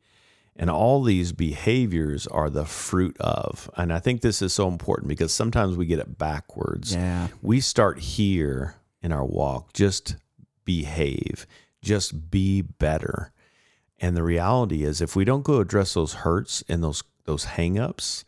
And 0.55 0.69
all 0.69 1.01
these 1.01 1.31
behaviors 1.31 2.27
are 2.27 2.47
the 2.49 2.63
fruit 2.65 3.17
of. 3.19 3.69
And 3.75 3.91
I 3.91 3.97
think 3.99 4.21
this 4.21 4.39
is 4.41 4.53
so 4.53 4.67
important 4.67 5.07
because 5.09 5.33
sometimes 5.33 5.75
we 5.75 5.87
get 5.87 5.97
it 5.99 6.17
backwards. 6.19 6.93
Yeah. 6.93 7.29
We 7.41 7.59
start 7.59 7.97
here 7.99 8.75
in 9.01 9.11
our 9.11 9.25
walk, 9.25 9.73
just 9.73 10.15
behave, 10.63 11.47
just 11.81 12.29
be 12.31 12.61
better. 12.61 13.31
And 13.99 14.15
the 14.15 14.23
reality 14.23 14.83
is 14.83 15.01
if 15.01 15.15
we 15.15 15.25
don't 15.25 15.43
go 15.43 15.59
address 15.59 15.95
those 15.95 16.13
hurts 16.13 16.63
and 16.69 16.83
those 16.83 17.03
those 17.25 17.45
hangups 17.45 18.23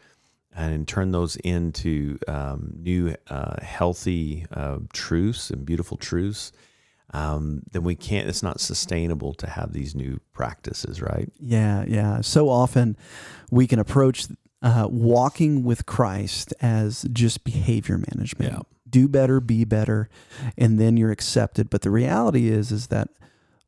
and 0.55 0.87
turn 0.87 1.11
those 1.11 1.35
into 1.37 2.17
um, 2.27 2.73
new 2.77 3.15
uh, 3.29 3.61
healthy 3.61 4.45
uh, 4.51 4.79
truths 4.93 5.49
and 5.49 5.65
beautiful 5.65 5.97
truths, 5.97 6.51
um, 7.13 7.63
then 7.71 7.83
we 7.83 7.95
can't. 7.95 8.27
It's 8.27 8.43
not 8.43 8.59
sustainable 8.59 9.33
to 9.35 9.47
have 9.47 9.73
these 9.73 9.95
new 9.95 10.19
practices, 10.33 11.01
right? 11.01 11.31
Yeah, 11.39 11.83
yeah. 11.87 12.21
So 12.21 12.49
often 12.49 12.97
we 13.51 13.67
can 13.67 13.79
approach 13.79 14.27
uh, 14.61 14.87
walking 14.89 15.63
with 15.63 15.85
Christ 15.85 16.53
as 16.61 17.05
just 17.11 17.43
behavior 17.43 17.97
management. 17.97 18.53
Yeah. 18.53 18.59
Do 18.89 19.07
better, 19.07 19.39
be 19.41 19.65
better, 19.65 20.09
and 20.57 20.79
then 20.79 20.95
you're 20.95 21.11
accepted. 21.11 21.69
But 21.69 21.81
the 21.81 21.91
reality 21.91 22.47
is, 22.47 22.71
is 22.71 22.87
that 22.87 23.09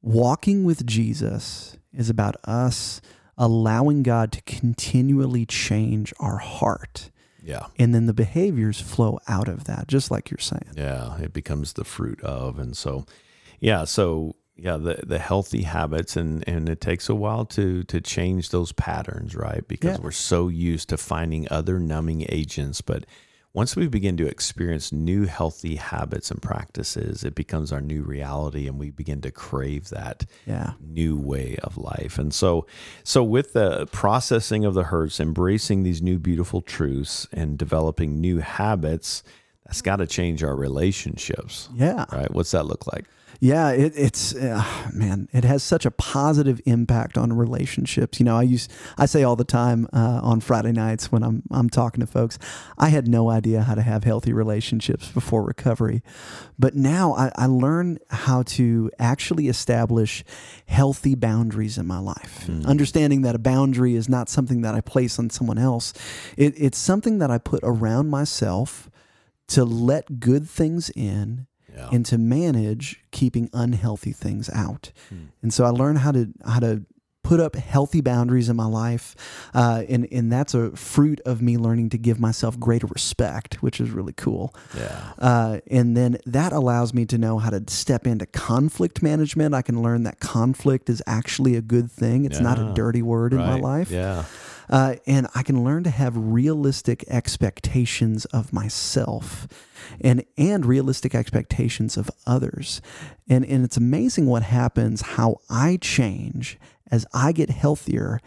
walking 0.02 0.64
with 0.64 0.86
Jesus 0.86 1.78
is 1.92 2.10
about 2.10 2.36
us 2.46 3.02
allowing 3.38 4.04
God 4.04 4.32
to 4.34 4.42
continually 4.42 5.46
change 5.46 6.14
our 6.20 6.38
heart. 6.38 7.12
Yeah. 7.44 7.68
And 7.80 7.94
then 7.96 8.08
the 8.08 8.14
behaviors 8.14 8.82
flow 8.82 9.20
out 9.28 9.48
of 9.48 9.66
that, 9.66 9.88
just 9.88 10.12
like 10.12 10.30
you're 10.30 10.38
saying. 10.40 10.74
Yeah, 10.76 11.18
it 11.20 11.32
becomes 11.34 11.74
the 11.74 11.86
fruit 11.86 12.22
of, 12.22 12.60
and 12.60 12.76
so, 12.76 13.06
yeah, 13.60 13.86
so 13.86 14.36
yeah, 14.58 14.76
the 14.78 15.04
the 15.06 15.20
healthy 15.20 15.62
habits, 15.62 16.18
and 16.18 16.44
and 16.48 16.68
it 16.68 16.82
takes 16.82 17.08
a 17.10 17.16
while 17.16 17.46
to 17.46 17.84
to 17.84 18.02
change 18.02 18.50
those 18.50 18.72
patterns, 18.74 19.36
right? 19.36 19.66
Because 19.68 19.98
Yeah. 19.98 20.04
we're 20.04 20.12
so 20.12 20.48
used 20.50 20.90
to 20.90 20.98
finding 20.98 21.48
other 21.52 21.80
numbing 21.80 22.26
agents, 22.28 22.82
but 22.82 23.06
once 23.54 23.76
we 23.76 23.88
begin 23.88 24.18
to 24.18 24.28
experience 24.28 24.92
new 24.92 25.26
healthy 25.26 25.78
habits 25.78 26.30
and 26.30 26.42
practices, 26.42 27.24
it 27.24 27.34
becomes 27.34 27.72
our 27.72 27.82
new 27.82 28.04
reality 28.04 28.68
and 28.68 28.78
we 28.78 28.92
begin 28.92 29.20
to 29.22 29.32
crave 29.32 29.90
that 29.90 30.26
Yeah. 30.46 30.74
new 30.80 31.18
way 31.18 31.56
of 31.64 31.78
life. 31.78 32.20
And 32.20 32.34
so 32.34 32.68
so 33.04 33.24
with 33.24 33.54
the 33.54 33.88
processing 33.88 34.64
of 34.66 34.74
the 34.74 34.84
hurts, 34.84 35.20
embracing 35.20 35.84
these 35.84 36.02
new 36.02 36.20
beautiful 36.20 36.62
truths 36.62 37.28
and 37.32 37.58
developing 37.58 38.22
new 38.22 38.40
habits, 38.40 39.24
that's 39.68 39.82
got 39.82 39.98
to 39.98 40.08
change 40.08 40.44
our 40.44 40.56
relationships. 40.56 41.68
Yeah. 41.76 42.06
Right? 42.12 42.34
What's 42.34 42.52
that 42.52 42.66
look 42.66 42.88
like? 42.88 43.06
Yeah, 43.40 43.70
it, 43.70 43.94
it's 43.96 44.34
uh, 44.34 44.64
man, 44.94 45.28
it 45.32 45.44
has 45.44 45.62
such 45.62 45.86
a 45.86 45.92
positive 45.92 46.60
impact 46.66 47.20
on 47.20 47.34
relationships. 47.34 48.20
You 48.20 48.26
know, 48.26 48.36
I 48.36 48.42
use 48.42 48.68
I 48.98 49.06
say 49.06 49.22
all 49.22 49.36
the 49.36 49.44
time 49.44 49.88
uh, 49.94 50.22
on 50.24 50.40
Friday 50.40 50.72
nights 50.72 51.12
when 51.12 51.22
I'm 51.22 51.44
I'm 51.52 51.70
talking 51.70 52.00
to 52.02 52.08
folks, 52.08 52.40
I 52.80 52.90
had 52.90 53.08
no 53.08 53.30
idea 53.30 53.62
how 53.62 53.76
to 53.76 53.84
have 53.84 54.06
healthy 54.06 54.34
relationships 54.34 55.12
before 55.12 55.44
recovery, 55.44 56.02
but 56.58 56.74
now 56.74 57.14
I, 57.14 57.32
I 57.36 57.46
learn 57.46 58.00
how 58.10 58.42
to 58.44 58.90
actually 58.98 59.50
establish 59.50 60.24
healthy 60.66 61.14
boundaries 61.14 61.78
in 61.78 61.86
my 61.86 62.00
life. 62.00 62.50
Understanding 62.66 63.22
that 63.22 63.36
a 63.36 63.40
boundary 63.40 63.94
is 63.94 64.10
not 64.10 64.30
something 64.30 64.62
that 64.62 64.74
I 64.74 64.82
place 64.82 65.20
on 65.20 65.30
someone 65.30 65.60
else, 65.60 65.94
it, 66.38 66.56
it's 66.58 66.80
something 66.80 67.20
that 67.20 67.30
I 67.30 67.38
put 67.38 67.60
around 67.62 68.10
myself 68.10 68.90
to 69.50 69.64
let 69.66 70.20
good 70.20 70.50
things 70.50 70.90
in 70.96 71.48
Yeah. 71.74 71.90
and 71.92 72.06
to 72.08 72.18
manage 72.18 73.04
keeping 73.12 73.50
unhealthy 73.54 74.12
things 74.12 74.50
out. 74.50 74.92
Hmm. 75.10 75.16
And 75.42 75.54
so 75.54 75.64
I 75.66 75.70
learned 75.70 76.00
how 76.00 76.12
to 76.12 76.30
how 76.46 76.60
to 76.60 76.84
put 77.28 77.42
up 77.42 77.58
healthy 77.58 78.00
boundaries 78.00 78.48
in 78.48 78.56
my 78.56 78.66
life, 78.66 79.14
uh, 79.54 79.84
and 79.90 80.08
and 80.14 80.32
that's 80.32 80.54
a 80.54 80.72
fruit 80.78 81.20
of 81.26 81.42
me 81.42 81.58
learning 81.58 81.90
to 81.90 81.98
give 81.98 82.22
myself 82.22 82.58
greater 82.58 82.88
respect, 82.88 83.62
which 83.62 83.82
is 83.82 83.92
really 83.92 84.14
cool. 84.14 84.56
yeah. 84.74 85.12
Uh, 85.20 85.60
and 85.70 85.98
then 85.98 86.18
that 86.26 86.54
allows 86.54 86.94
me 86.94 87.06
to 87.06 87.18
know 87.18 87.38
how 87.38 87.50
to 87.50 87.62
step 87.68 88.08
into 88.08 88.26
conflict 88.26 89.04
management. 89.04 89.54
I 89.54 89.62
can 89.62 89.84
learn 89.84 90.04
that 90.04 90.22
conflict 90.22 90.90
is 90.90 91.04
actually 91.06 91.58
a 91.58 91.62
good 91.62 91.92
thing. 91.92 92.24
It's 92.24 92.40
not 92.40 92.58
a 92.60 92.74
dirty 92.74 93.02
word 93.02 93.34
in 93.34 93.40
my 93.40 93.60
life. 93.60 93.92
Yeah. 93.92 94.24
Uh, 94.70 94.96
and 95.06 95.28
I 95.36 95.44
can 95.44 95.64
learn 95.64 95.84
to 95.84 95.90
have 95.90 96.14
realistic 96.16 97.04
expectations 97.10 98.26
of 98.26 98.54
myself 98.54 99.48
and 100.02 100.24
and 100.38 100.66
realistic 100.66 101.14
expectations 101.14 101.98
of 101.98 102.10
others. 102.26 102.82
And 103.30 103.46
and 103.46 103.66
it's 103.66 103.78
amazing 103.78 104.28
what 104.28 104.44
happens 104.44 105.02
how 105.02 105.42
I 105.50 105.78
change 105.78 106.58
as 106.92 107.06
I 107.14 107.32
get 107.32 107.50
healthier. 107.50 108.20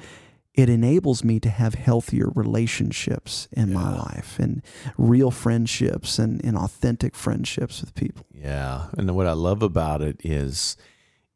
It 0.53 0.68
enables 0.68 1.23
me 1.23 1.38
to 1.40 1.49
have 1.49 1.75
healthier 1.75 2.29
relationships 2.35 3.49
in 3.53 3.73
my 3.73 3.96
life 3.96 4.38
and 4.38 4.62
real 4.99 5.31
friendships 5.31 6.18
and, 6.18 6.44
and 6.44 6.57
authentic 6.57 7.14
friendships 7.14 7.81
with 7.81 7.94
people. 7.94 8.27
Yeah, 8.35 8.88
and 8.99 9.14
what 9.14 9.29
I 9.29 9.33
love 9.33 9.62
about 9.62 10.03
it 10.03 10.20
is 10.25 10.77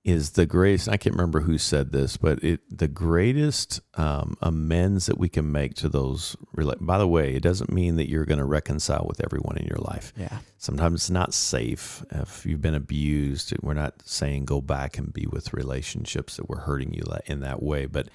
is 0.05 0.33
the 0.33 0.45
greatest. 0.45 0.89
I 0.89 0.99
can't 0.99 1.17
remember 1.17 1.41
who 1.41 1.57
said 1.57 1.91
this, 1.91 2.19
but 2.19 2.45
it 2.45 2.61
the 2.71 2.89
greatest 2.89 3.81
um, 3.95 4.37
amends 4.43 5.07
that 5.07 5.19
we 5.19 5.31
can 5.31 5.51
make 5.51 5.75
to 5.77 5.89
those. 5.89 6.37
By 6.81 6.99
the 6.99 7.09
way, 7.09 7.35
it 7.35 7.43
doesn't 7.43 7.73
mean 7.73 7.97
that 7.97 8.11
you're 8.11 8.27
going 8.27 8.39
to 8.39 8.45
reconcile 8.45 9.07
with 9.09 9.25
everyone 9.25 9.57
in 9.57 9.67
your 9.67 9.79
life. 9.79 10.13
Yeah. 10.17 10.39
Sometimes 10.59 11.03
it's 11.03 11.11
not 11.11 11.33
safe 11.33 12.05
if 12.11 12.45
you've 12.45 12.61
been 12.61 12.75
abused. 12.75 13.55
We're 13.63 13.75
not 13.75 14.03
saying 14.05 14.45
go 14.45 14.61
back 14.61 14.99
and 14.99 15.13
be 15.13 15.27
with 15.27 15.55
relationships 15.55 16.37
that 16.37 16.51
were 16.51 16.61
hurting 16.61 16.93
you 16.93 17.05
in 17.27 17.41
that 17.41 17.63
way, 17.63 17.87
but 17.87 18.09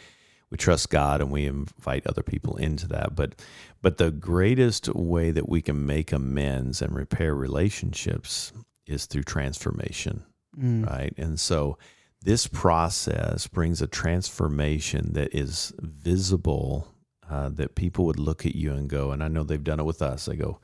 we 0.51 0.57
trust 0.57 0.89
God 0.89 1.21
and 1.21 1.31
we 1.31 1.45
invite 1.45 2.05
other 2.05 2.23
people 2.23 2.55
into 2.57 2.87
that. 2.89 3.15
But 3.15 3.33
but 3.81 3.97
the 3.97 4.11
greatest 4.11 4.93
way 4.93 5.31
that 5.31 5.49
we 5.49 5.61
can 5.61 5.85
make 5.85 6.11
amends 6.11 6.81
and 6.81 6.93
repair 6.93 7.33
relationships 7.33 8.51
is 8.85 9.05
through 9.05 9.23
transformation, 9.23 10.23
Mm. 10.57 10.87
right? 10.89 11.13
And 11.17 11.39
so 11.39 11.77
this 12.21 12.47
process 12.47 13.47
brings 13.47 13.81
a 13.81 13.87
transformation 13.87 15.13
that 15.13 15.33
is 15.33 15.73
visible, 15.79 16.87
uh, 17.29 17.49
that 17.49 17.75
people 17.75 18.05
would 18.05 18.19
look 18.19 18.45
at 18.45 18.55
you 18.55 18.73
and 18.73 18.89
go, 18.89 19.11
and 19.11 19.23
I 19.23 19.27
know 19.27 19.43
they've 19.43 19.63
done 19.63 19.79
it 19.79 19.85
with 19.85 20.01
us. 20.01 20.25
They 20.25 20.35
go, 20.35 20.59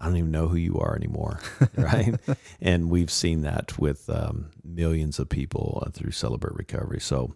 I 0.00 0.06
don't 0.06 0.16
even 0.16 0.30
know 0.30 0.48
who 0.48 0.56
you 0.56 0.78
are 0.78 0.94
anymore, 0.94 1.40
right? 1.76 2.14
and 2.60 2.90
we've 2.90 3.10
seen 3.10 3.42
that 3.42 3.78
with 3.78 4.08
um, 4.10 4.50
millions 4.62 5.18
of 5.18 5.28
people 5.28 5.82
uh, 5.86 5.90
through 5.90 6.12
Celebrate 6.12 6.54
Recovery. 6.54 7.00
So 7.00 7.34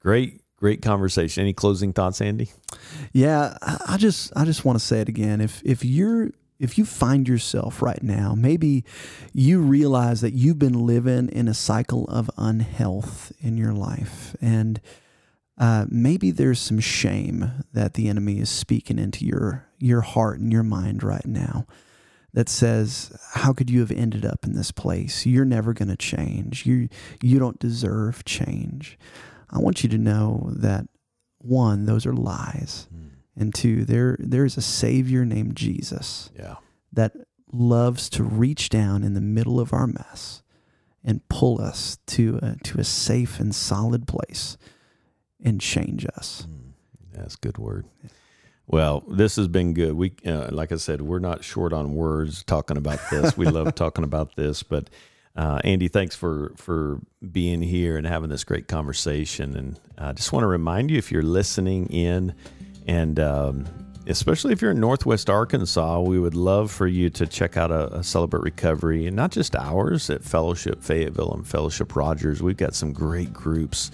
great, 0.00 0.40
great 0.56 0.82
conversation. 0.82 1.42
Any 1.42 1.52
closing 1.52 1.92
thoughts, 1.92 2.20
Andy? 2.20 2.50
Yeah, 3.12 3.56
I 3.62 3.78
I 3.88 3.96
just 3.96 4.32
I 4.36 4.44
just 4.44 4.64
want 4.64 4.78
to 4.78 4.84
say 4.84 5.00
it 5.00 5.08
again. 5.08 5.40
If 5.40 5.62
if 5.64 5.84
you're 5.84 6.30
if 6.58 6.78
you 6.78 6.84
find 6.84 7.28
yourself 7.28 7.82
right 7.82 8.02
now, 8.02 8.34
maybe 8.34 8.84
you 9.32 9.60
realize 9.60 10.20
that 10.20 10.32
you've 10.32 10.58
been 10.58 10.86
living 10.86 11.28
in 11.28 11.48
a 11.48 11.54
cycle 11.54 12.04
of 12.06 12.30
unhealth 12.36 13.32
in 13.40 13.56
your 13.56 13.72
life, 13.72 14.34
and 14.40 14.80
uh, 15.58 15.86
maybe 15.88 16.30
there's 16.30 16.60
some 16.60 16.80
shame 16.80 17.64
that 17.72 17.94
the 17.94 18.08
enemy 18.08 18.38
is 18.38 18.50
speaking 18.50 18.98
into 18.98 19.24
your 19.24 19.66
your 19.78 20.00
heart 20.00 20.38
and 20.38 20.52
your 20.52 20.62
mind 20.62 21.02
right 21.02 21.26
now 21.26 21.66
that 22.32 22.48
says, 22.48 23.16
"How 23.32 23.52
could 23.52 23.70
you 23.70 23.80
have 23.80 23.90
ended 23.90 24.24
up 24.24 24.44
in 24.44 24.54
this 24.54 24.72
place? 24.72 25.26
You're 25.26 25.44
never 25.44 25.72
going 25.72 25.88
to 25.88 25.96
change. 25.96 26.66
You 26.66 26.88
you 27.22 27.38
don't 27.38 27.58
deserve 27.58 28.24
change." 28.24 28.98
I 29.50 29.58
want 29.58 29.82
you 29.82 29.88
to 29.90 29.98
know 29.98 30.50
that 30.56 30.86
one, 31.38 31.86
those 31.86 32.04
are 32.04 32.12
lies. 32.12 32.88
And 33.36 33.54
two, 33.54 33.84
there 33.84 34.16
there's 34.18 34.56
a 34.56 34.62
savior 34.62 35.24
named 35.24 35.56
Jesus 35.56 36.30
Yeah. 36.38 36.56
that 36.92 37.12
loves 37.52 38.08
to 38.10 38.22
reach 38.24 38.68
down 38.70 39.02
in 39.04 39.14
the 39.14 39.20
middle 39.20 39.60
of 39.60 39.72
our 39.72 39.86
mess 39.86 40.42
and 41.04 41.26
pull 41.28 41.60
us 41.60 41.98
to 42.06 42.38
a, 42.42 42.56
to 42.64 42.80
a 42.80 42.84
safe 42.84 43.38
and 43.38 43.54
solid 43.54 44.08
place 44.08 44.56
and 45.44 45.60
change 45.60 46.06
us. 46.16 46.46
That's 47.12 47.34
a 47.34 47.38
good 47.38 47.58
word. 47.58 47.86
Well, 48.66 49.04
this 49.08 49.36
has 49.36 49.46
been 49.46 49.74
good. 49.74 49.92
We, 49.94 50.14
uh, 50.26 50.48
like 50.50 50.72
I 50.72 50.76
said, 50.76 51.00
we're 51.02 51.20
not 51.20 51.44
short 51.44 51.72
on 51.72 51.94
words 51.94 52.42
talking 52.42 52.76
about 52.76 52.98
this. 53.10 53.36
We 53.36 53.46
love 53.46 53.74
talking 53.76 54.02
about 54.02 54.34
this. 54.34 54.64
But 54.64 54.90
uh, 55.36 55.60
Andy, 55.62 55.86
thanks 55.88 56.16
for 56.16 56.52
for 56.56 56.98
being 57.30 57.62
here 57.62 57.96
and 57.96 58.06
having 58.06 58.28
this 58.30 58.42
great 58.42 58.66
conversation. 58.66 59.56
And 59.56 59.78
I 59.96 60.12
just 60.14 60.32
want 60.32 60.42
to 60.42 60.48
remind 60.48 60.90
you, 60.90 60.98
if 60.98 61.12
you're 61.12 61.22
listening 61.22 61.86
in, 61.86 62.34
and 62.86 63.18
um, 63.20 63.66
especially 64.06 64.52
if 64.52 64.62
you're 64.62 64.70
in 64.70 64.80
Northwest 64.80 65.28
Arkansas, 65.28 66.00
we 66.00 66.18
would 66.18 66.34
love 66.34 66.70
for 66.70 66.86
you 66.86 67.10
to 67.10 67.26
check 67.26 67.56
out 67.56 67.70
a, 67.70 67.92
a 67.96 68.04
Celebrate 68.04 68.42
Recovery, 68.42 69.06
and 69.06 69.16
not 69.16 69.30
just 69.32 69.56
ours 69.56 70.08
at 70.10 70.22
Fellowship 70.22 70.82
Fayetteville 70.82 71.32
and 71.32 71.46
Fellowship 71.46 71.96
Rogers. 71.96 72.42
We've 72.42 72.56
got 72.56 72.74
some 72.74 72.92
great 72.92 73.32
groups 73.32 73.90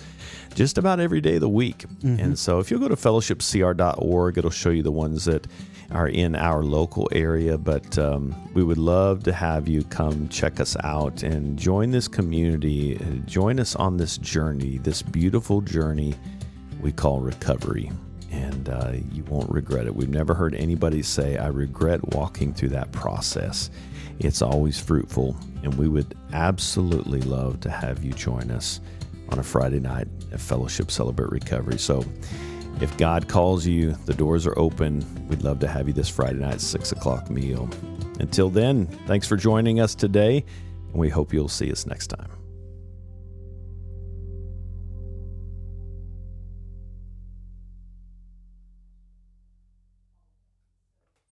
just 0.54 0.76
about 0.76 1.00
every 1.00 1.20
day 1.20 1.36
of 1.36 1.40
the 1.40 1.48
week. 1.48 1.84
And 2.20 2.38
so 2.38 2.58
if 2.58 2.70
you'll 2.70 2.80
go 2.80 2.88
to 2.88 2.96
fellowshipcr.org, 2.96 4.38
it'll 4.38 4.50
show 4.50 4.70
you 4.70 4.82
the 4.82 4.92
ones 4.92 5.24
that 5.24 5.46
are 5.90 6.08
in 6.08 6.36
our 6.36 6.62
local 6.62 7.08
area. 7.12 7.56
But 7.56 7.96
um, 7.98 8.34
we 8.52 8.62
would 8.62 8.78
love 8.78 9.22
to 9.24 9.32
have 9.32 9.66
you 9.66 9.82
come 9.84 10.28
check 10.28 10.60
us 10.60 10.76
out 10.84 11.22
and 11.22 11.58
join 11.58 11.90
this 11.90 12.06
community, 12.06 12.96
and 12.96 13.26
join 13.26 13.58
us 13.58 13.74
on 13.76 13.96
this 13.96 14.18
journey, 14.18 14.76
this 14.78 15.00
beautiful 15.00 15.62
journey 15.62 16.14
we 16.82 16.92
call 16.92 17.20
recovery. 17.20 17.90
And 18.32 18.68
uh, 18.70 18.92
you 19.12 19.22
won't 19.24 19.50
regret 19.50 19.86
it. 19.86 19.94
We've 19.94 20.08
never 20.08 20.32
heard 20.32 20.54
anybody 20.54 21.02
say, 21.02 21.36
I 21.36 21.48
regret 21.48 22.14
walking 22.14 22.54
through 22.54 22.70
that 22.70 22.90
process. 22.90 23.70
It's 24.20 24.40
always 24.40 24.80
fruitful, 24.80 25.36
and 25.62 25.74
we 25.74 25.86
would 25.86 26.16
absolutely 26.32 27.20
love 27.20 27.60
to 27.60 27.70
have 27.70 28.02
you 28.02 28.12
join 28.12 28.50
us 28.50 28.80
on 29.28 29.38
a 29.38 29.42
Friday 29.42 29.80
night 29.80 30.08
at 30.32 30.40
Fellowship 30.40 30.90
Celebrate 30.90 31.30
Recovery. 31.30 31.78
So 31.78 32.04
if 32.80 32.96
God 32.96 33.28
calls 33.28 33.66
you, 33.66 33.92
the 34.06 34.14
doors 34.14 34.46
are 34.46 34.58
open. 34.58 35.04
We'd 35.28 35.42
love 35.42 35.58
to 35.60 35.68
have 35.68 35.86
you 35.86 35.92
this 35.92 36.08
Friday 36.08 36.38
night, 36.38 36.60
six 36.60 36.92
o'clock 36.92 37.30
meal. 37.30 37.68
Until 38.18 38.48
then, 38.48 38.86
thanks 39.06 39.26
for 39.26 39.36
joining 39.36 39.78
us 39.78 39.94
today, 39.94 40.44
and 40.88 40.94
we 40.94 41.10
hope 41.10 41.32
you'll 41.32 41.48
see 41.48 41.70
us 41.70 41.86
next 41.86 42.06
time. 42.08 42.41